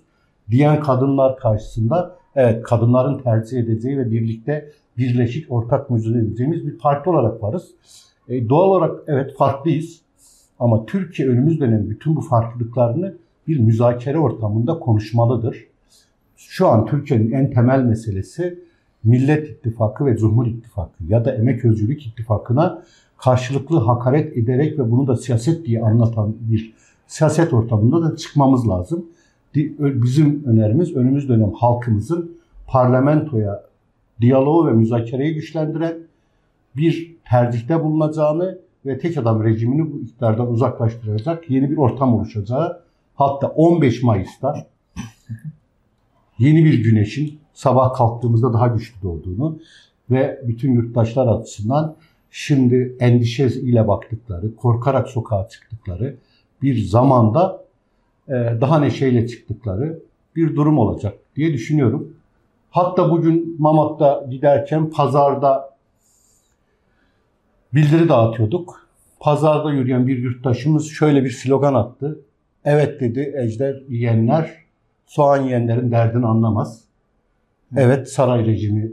diyen 0.50 0.80
kadınlar 0.80 1.38
karşısında 1.38 2.16
evet 2.36 2.64
kadınların 2.64 3.24
tercih 3.24 3.60
edeceği 3.60 3.98
ve 3.98 4.12
birlikte 4.12 4.72
birleşik 4.98 5.52
ortak 5.52 5.90
mücadele 5.90 6.20
edeceğimiz 6.20 6.68
bir 6.68 6.78
parti 6.78 7.10
olarak 7.10 7.44
varız. 7.44 7.72
E, 8.30 8.50
doğal 8.50 8.70
olarak 8.70 9.00
evet 9.08 9.38
farklıyız 9.38 10.02
ama 10.60 10.86
Türkiye 10.86 11.28
önümüz 11.30 11.60
dönem 11.60 11.90
bütün 11.90 12.16
bu 12.16 12.22
farklılıklarını 12.22 13.16
bir 13.48 13.60
müzakere 13.60 14.20
ortamında 14.20 14.80
konuşmalıdır. 14.80 15.68
Şu 16.38 16.68
an 16.68 16.86
Türkiye'nin 16.86 17.32
en 17.32 17.52
temel 17.52 17.84
meselesi 17.84 18.60
Millet 19.04 19.50
İttifakı 19.50 20.06
ve 20.06 20.18
Cumhur 20.18 20.48
İttifakı 20.48 21.04
ya 21.08 21.26
da 21.26 21.36
Emek 21.36 21.66
Özgürlük 21.66 22.08
İttifakı'na 22.08 22.84
karşılıklı 23.18 23.80
hakaret 23.80 24.38
ederek 24.38 24.80
ve 24.80 24.92
bunu 24.92 25.08
da 25.08 25.16
siyaset 25.16 25.66
diye 25.66 25.82
anlatan 25.82 26.36
bir 26.40 26.74
siyaset 27.08 27.54
ortamında 27.54 28.12
da 28.12 28.16
çıkmamız 28.16 28.68
lazım. 28.68 29.06
Bizim 29.80 30.44
önerimiz 30.46 30.96
önümüz 30.96 31.30
dönem 31.30 31.52
halkımızın 31.54 32.38
parlamentoya 32.68 33.64
diyaloğu 34.22 34.68
ve 34.68 34.72
müzakereyi 34.72 35.34
güçlendiren 35.34 36.09
bir 36.78 37.16
tercihte 37.30 37.84
bulunacağını 37.84 38.60
ve 38.86 38.98
tek 38.98 39.18
adam 39.18 39.44
rejimini 39.44 39.94
bu 39.94 40.00
iktidardan 40.00 40.52
uzaklaştıracak 40.52 41.50
yeni 41.50 41.72
bir 41.72 41.78
ortam 41.78 42.14
oluşacağı 42.14 42.82
hatta 43.16 43.48
15 43.48 44.04
Mayıs'ta 44.04 44.68
yeni 46.40 46.66
bir 46.66 46.84
güneşin 46.84 47.40
sabah 47.54 47.94
kalktığımızda 47.94 48.54
daha 48.54 48.68
güçlü 48.68 49.02
doğduğunu 49.02 49.60
ve 50.12 50.42
bütün 50.48 50.74
yurttaşlar 50.74 51.28
açısından 51.28 51.96
şimdi 52.32 52.96
endişe 53.00 53.48
ile 53.48 53.88
baktıkları, 53.88 54.56
korkarak 54.56 55.08
sokağa 55.08 55.48
çıktıkları 55.48 56.16
bir 56.62 56.84
zamanda 56.84 57.64
e, 58.28 58.34
daha 58.62 58.80
neşeyle 58.80 59.28
çıktıkları 59.28 60.00
bir 60.36 60.56
durum 60.56 60.78
olacak 60.78 61.14
diye 61.36 61.54
düşünüyorum. 61.54 62.14
Hatta 62.72 63.12
bugün 63.12 63.56
Mamak'ta 63.60 64.26
giderken 64.30 64.90
pazarda 64.90 65.70
bildiri 67.74 68.10
dağıtıyorduk. 68.10 68.90
Pazarda 69.20 69.72
yürüyen 69.72 70.08
bir 70.08 70.18
yurttaşımız 70.18 70.88
şöyle 70.88 71.24
bir 71.24 71.30
slogan 71.30 71.74
attı. 71.74 72.20
Evet 72.66 73.02
dedi 73.02 73.34
ejder 73.38 73.84
yiyenler 73.90 74.52
soğan 75.08 75.44
yiyenlerin 75.44 75.92
derdini 75.92 76.26
anlamaz. 76.26 76.82
Evet 77.78 78.12
saray 78.12 78.46
rejimi 78.46 78.92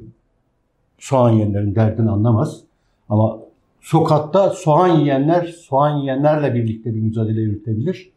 soğan 0.98 1.30
yiyenlerin 1.30 1.74
derdini 1.74 2.10
anlamaz. 2.10 2.60
Ama 3.08 3.38
sokakta 3.80 4.50
soğan 4.50 4.88
yiyenler 4.88 5.44
soğan 5.46 5.96
yiyenlerle 5.96 6.54
birlikte 6.54 6.94
bir 6.94 7.00
mücadele 7.00 7.40
yürütebilir. 7.40 8.10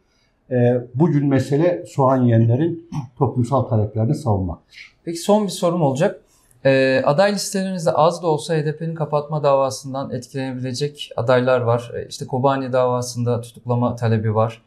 E, 0.50 0.80
bugün 0.94 1.26
mesele 1.26 1.84
soğan 1.86 2.22
yiyenlerin 2.22 2.88
toplumsal 3.18 3.62
taleplerini 3.62 4.14
savunmaktır. 4.14 4.92
Peki 5.04 5.18
son 5.18 5.44
bir 5.44 5.48
sorum 5.48 5.82
olacak. 5.82 6.20
E, 6.64 7.02
aday 7.04 7.32
listelerinizde 7.32 7.90
az 7.90 8.22
da 8.22 8.26
olsa 8.26 8.54
HDP'nin 8.54 8.94
kapatma 8.94 9.42
davasından 9.42 10.10
etkilenebilecek 10.10 11.10
adaylar 11.16 11.60
var. 11.60 11.92
E, 11.96 12.06
işte 12.08 12.26
Kobani 12.26 12.72
davasında 12.72 13.40
tutuklama 13.40 13.96
talebi 13.96 14.34
var. 14.34 14.62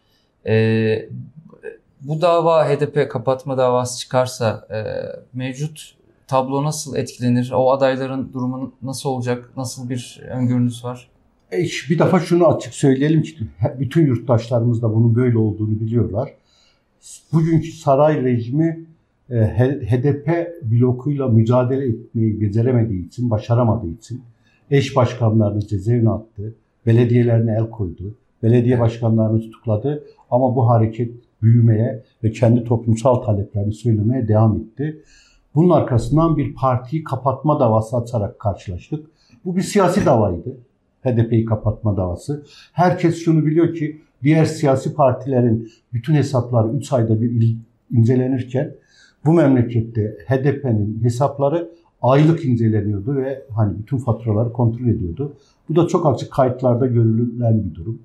E, 0.45 1.09
bu 2.01 2.21
dava 2.21 2.65
HDP 2.69 3.11
kapatma 3.11 3.57
davası 3.57 3.99
çıkarsa 3.99 4.67
e, 4.71 4.83
mevcut 5.33 5.95
tablo 6.27 6.63
nasıl 6.63 6.95
etkilenir? 6.95 7.51
O 7.55 7.71
adayların 7.71 8.33
durumu 8.33 8.73
nasıl 8.81 9.09
olacak? 9.09 9.49
Nasıl 9.57 9.89
bir 9.89 10.21
öngörünüz 10.29 10.83
var? 10.85 11.09
E, 11.51 11.57
bir 11.89 11.99
defa 11.99 12.19
şunu 12.19 12.47
açık 12.47 12.73
söyleyelim 12.73 13.21
ki 13.21 13.37
bütün 13.79 14.05
yurttaşlarımız 14.05 14.81
da 14.81 14.95
bunun 14.95 15.15
böyle 15.15 15.37
olduğunu 15.37 15.79
biliyorlar. 15.79 16.33
Bugünkü 17.33 17.71
saray 17.71 18.23
rejimi 18.23 18.85
HDP 19.33 20.29
blokuyla 20.63 21.27
mücadele 21.27 21.87
etmeyi 21.87 22.41
beceremediği 22.41 23.07
için, 23.07 23.29
başaramadığı 23.29 23.89
için 23.89 24.21
eş 24.71 24.95
başkanlarını 24.95 25.59
cezaevine 25.59 26.09
attı, 26.09 26.55
belediyelerine 26.85 27.51
el 27.51 27.69
koydu, 27.69 28.15
belediye 28.43 28.79
başkanlarını 28.79 29.41
tutukladı 29.41 30.03
ama 30.31 30.55
bu 30.55 30.69
hareket 30.69 31.11
büyümeye 31.41 32.03
ve 32.23 32.31
kendi 32.31 32.63
toplumsal 32.63 33.15
taleplerini 33.15 33.73
söylemeye 33.73 34.27
devam 34.27 34.57
etti. 34.57 35.01
Bunun 35.55 35.69
arkasından 35.69 36.37
bir 36.37 36.53
partiyi 36.55 37.03
kapatma 37.03 37.59
davası 37.59 37.97
açarak 37.97 38.39
karşılaştık. 38.39 39.05
Bu 39.45 39.55
bir 39.55 39.61
siyasi 39.61 40.05
davaydı. 40.05 40.57
HDP'yi 41.03 41.45
kapatma 41.45 41.97
davası. 41.97 42.45
Herkes 42.73 43.25
şunu 43.25 43.45
biliyor 43.45 43.73
ki 43.73 44.01
diğer 44.23 44.45
siyasi 44.45 44.93
partilerin 44.93 45.69
bütün 45.93 46.13
hesapları 46.13 46.67
3 46.67 46.93
ayda 46.93 47.21
bir 47.21 47.55
incelenirken 47.91 48.71
bu 49.25 49.33
memlekette 49.33 50.17
HDP'nin 50.27 51.03
hesapları 51.03 51.71
aylık 52.01 52.45
inceleniyordu 52.45 53.15
ve 53.15 53.45
hani 53.55 53.77
bütün 53.79 53.97
faturaları 53.97 54.53
kontrol 54.53 54.87
ediyordu. 54.87 55.33
Bu 55.69 55.75
da 55.75 55.87
çok 55.87 56.13
açık 56.13 56.31
kayıtlarda 56.31 56.85
görülen 56.85 57.63
bir 57.63 57.75
durum. 57.75 57.99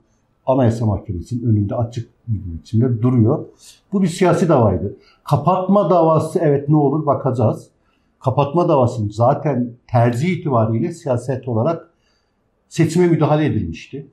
Anayasa 0.46 0.86
Mahkemesi'nin 0.86 1.42
önünde 1.42 1.74
açık 1.74 2.08
bir 2.28 2.58
biçimde 2.58 3.02
duruyor. 3.02 3.44
Bu 3.92 4.02
bir 4.02 4.06
siyasi 4.06 4.48
davaydı. 4.48 4.96
Kapatma 5.24 5.90
davası 5.90 6.38
evet 6.42 6.68
ne 6.68 6.76
olur 6.76 7.06
bakacağız. 7.06 7.68
Kapatma 8.20 8.68
davasının 8.68 9.08
zaten 9.08 9.70
tercih 9.86 10.28
itibariyle 10.28 10.92
siyaset 10.92 11.48
olarak 11.48 11.90
seçime 12.68 13.06
müdahale 13.06 13.46
edilmişti. 13.46 14.06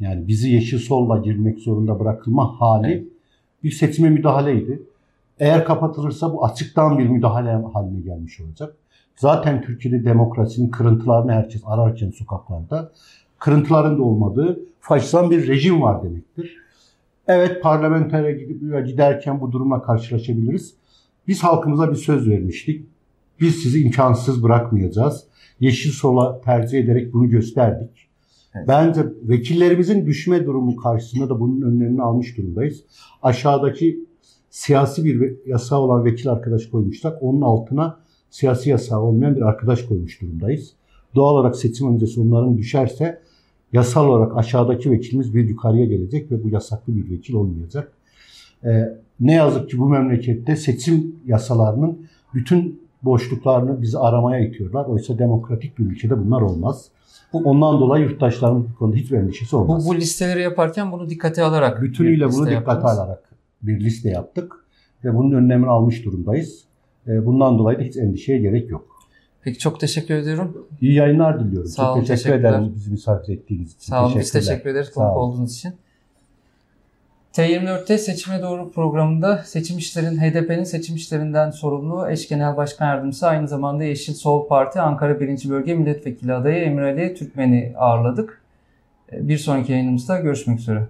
Yani 0.00 0.28
bizi 0.28 0.50
yeşil 0.50 0.78
solla 0.78 1.18
girmek 1.18 1.58
zorunda 1.58 2.00
bırakılma 2.00 2.60
hali 2.60 3.08
bir 3.64 3.70
seçime 3.70 4.10
müdahaleydi. 4.10 4.82
Eğer 5.40 5.64
kapatılırsa 5.64 6.32
bu 6.32 6.44
açıktan 6.44 6.98
bir 6.98 7.08
müdahale 7.08 7.50
haline 7.72 8.00
gelmiş 8.00 8.40
olacak. 8.40 8.76
Zaten 9.16 9.62
Türkiye'de 9.62 10.04
demokrasinin 10.04 10.70
kırıntılarını 10.70 11.32
herkes 11.32 11.62
ararken 11.64 12.10
sokaklarda 12.10 12.92
kırıntıların 13.38 13.98
da 13.98 14.02
olmadığı 14.02 14.60
faşistan 14.80 15.30
bir 15.30 15.48
rejim 15.48 15.82
var 15.82 16.02
demektir. 16.02 16.56
Evet 17.26 17.62
parlamentoya 17.62 18.80
giderken 18.80 19.40
bu 19.40 19.52
durumla 19.52 19.82
karşılaşabiliriz. 19.82 20.74
Biz 21.28 21.42
halkımıza 21.42 21.90
bir 21.90 21.96
söz 21.96 22.28
vermiştik. 22.28 22.86
Biz 23.40 23.54
sizi 23.54 23.82
imkansız 23.82 24.42
bırakmayacağız. 24.42 25.24
Yeşil 25.60 25.90
sola 25.90 26.40
tercih 26.40 26.78
ederek 26.78 27.12
bunu 27.12 27.28
gösterdik. 27.28 27.90
Evet. 28.54 28.68
Bence 28.68 29.00
vekillerimizin 29.22 30.06
düşme 30.06 30.46
durumu 30.46 30.76
karşısında 30.76 31.28
da 31.28 31.40
bunun 31.40 31.62
önlemini 31.62 32.02
almış 32.02 32.36
durumdayız. 32.36 32.84
Aşağıdaki 33.22 34.09
siyasi 34.50 35.04
bir 35.04 35.34
yasa 35.46 35.80
olan 35.80 36.04
vekil 36.04 36.28
arkadaş 36.28 36.66
koymuşlar. 36.66 37.14
Onun 37.20 37.40
altına 37.40 37.96
siyasi 38.30 38.70
yasağı 38.70 39.00
olmayan 39.00 39.36
bir 39.36 39.42
arkadaş 39.42 39.82
koymuş 39.82 40.20
durumdayız. 40.20 40.72
Doğal 41.14 41.34
olarak 41.34 41.56
seçim 41.56 41.94
öncesi 41.94 42.20
onların 42.20 42.58
düşerse 42.58 43.20
yasal 43.72 44.08
olarak 44.08 44.36
aşağıdaki 44.36 44.90
vekilimiz 44.90 45.34
bir 45.34 45.48
yukarıya 45.48 45.84
gelecek 45.84 46.30
ve 46.30 46.44
bu 46.44 46.48
yasaklı 46.48 46.96
bir 46.96 47.10
vekil 47.10 47.34
olmayacak. 47.34 47.92
Ee, 48.64 48.98
ne 49.20 49.34
yazık 49.34 49.70
ki 49.70 49.78
bu 49.78 49.88
memlekette 49.88 50.56
seçim 50.56 51.16
yasalarının 51.26 51.98
bütün 52.34 52.80
boşluklarını 53.02 53.82
bizi 53.82 53.98
aramaya 53.98 54.46
itiyorlar. 54.46 54.86
Oysa 54.86 55.18
demokratik 55.18 55.78
bir 55.78 55.84
ülkede 55.84 56.18
bunlar 56.24 56.40
olmaz. 56.40 56.88
Bu, 57.32 57.38
Ondan 57.38 57.80
dolayı 57.80 58.04
yurttaşların 58.04 58.64
bu 58.64 58.78
konuda 58.78 58.96
hiçbir 58.96 59.16
endişesi 59.16 59.56
olmaz. 59.56 59.86
Bu, 59.86 59.90
bu 59.90 59.96
listeleri 59.96 60.42
yaparken 60.42 60.92
bunu 60.92 61.08
dikkate 61.08 61.42
alarak 61.42 61.82
Bütünüyle 61.82 62.32
bunu 62.32 62.50
dikkate 62.50 62.86
alarak 62.86 63.29
bir 63.62 63.80
liste 63.80 64.10
yaptık 64.10 64.64
ve 65.04 65.14
bunun 65.16 65.32
önlemini 65.32 65.70
almış 65.70 66.04
durumdayız. 66.04 66.64
Ee, 67.06 67.26
bundan 67.26 67.58
dolayı 67.58 67.78
da 67.78 67.82
hiç 67.82 67.96
endişeye 67.96 68.38
gerek 68.38 68.70
yok. 68.70 68.86
Peki 69.42 69.58
çok 69.58 69.80
teşekkür 69.80 70.14
ediyorum. 70.14 70.68
İyi 70.80 70.94
yayınlar 70.94 71.44
diliyorum. 71.44 71.68
Sağ 71.68 71.82
çok 71.82 71.96
olun, 71.96 72.04
teşekkür 72.04 72.34
ederim 72.34 72.72
bizi 72.74 72.90
misafir 72.90 73.32
ettiğiniz 73.32 73.74
için. 73.74 73.90
Sağ 73.90 74.06
olun 74.06 74.18
biz 74.18 74.32
teşekkür 74.32 74.70
ederiz 74.70 74.90
konuk 74.90 75.16
olduğunuz 75.16 75.54
için. 75.54 75.74
T24'te 77.32 77.98
Seçime 77.98 78.42
Doğru 78.42 78.70
programında 78.70 79.42
seçim 79.44 79.78
işlerin 79.78 80.18
HDP'nin 80.18 80.64
seçim 80.64 80.96
işlerinden 80.96 81.50
sorumlu 81.50 82.10
eş 82.10 82.28
genel 82.28 82.56
başkan 82.56 82.86
yardımcısı 82.86 83.26
aynı 83.26 83.48
zamanda 83.48 83.84
Yeşil 83.84 84.14
Sol 84.14 84.48
Parti 84.48 84.80
Ankara 84.80 85.20
1. 85.20 85.50
Bölge 85.50 85.74
Milletvekili 85.74 86.32
adayı 86.32 86.56
Emre 86.56 86.92
Ali 86.92 87.14
Türkmen'i 87.14 87.74
ağırladık. 87.76 88.42
Bir 89.12 89.38
sonraki 89.38 89.72
yayınımızda 89.72 90.20
görüşmek 90.20 90.58
üzere. 90.58 90.86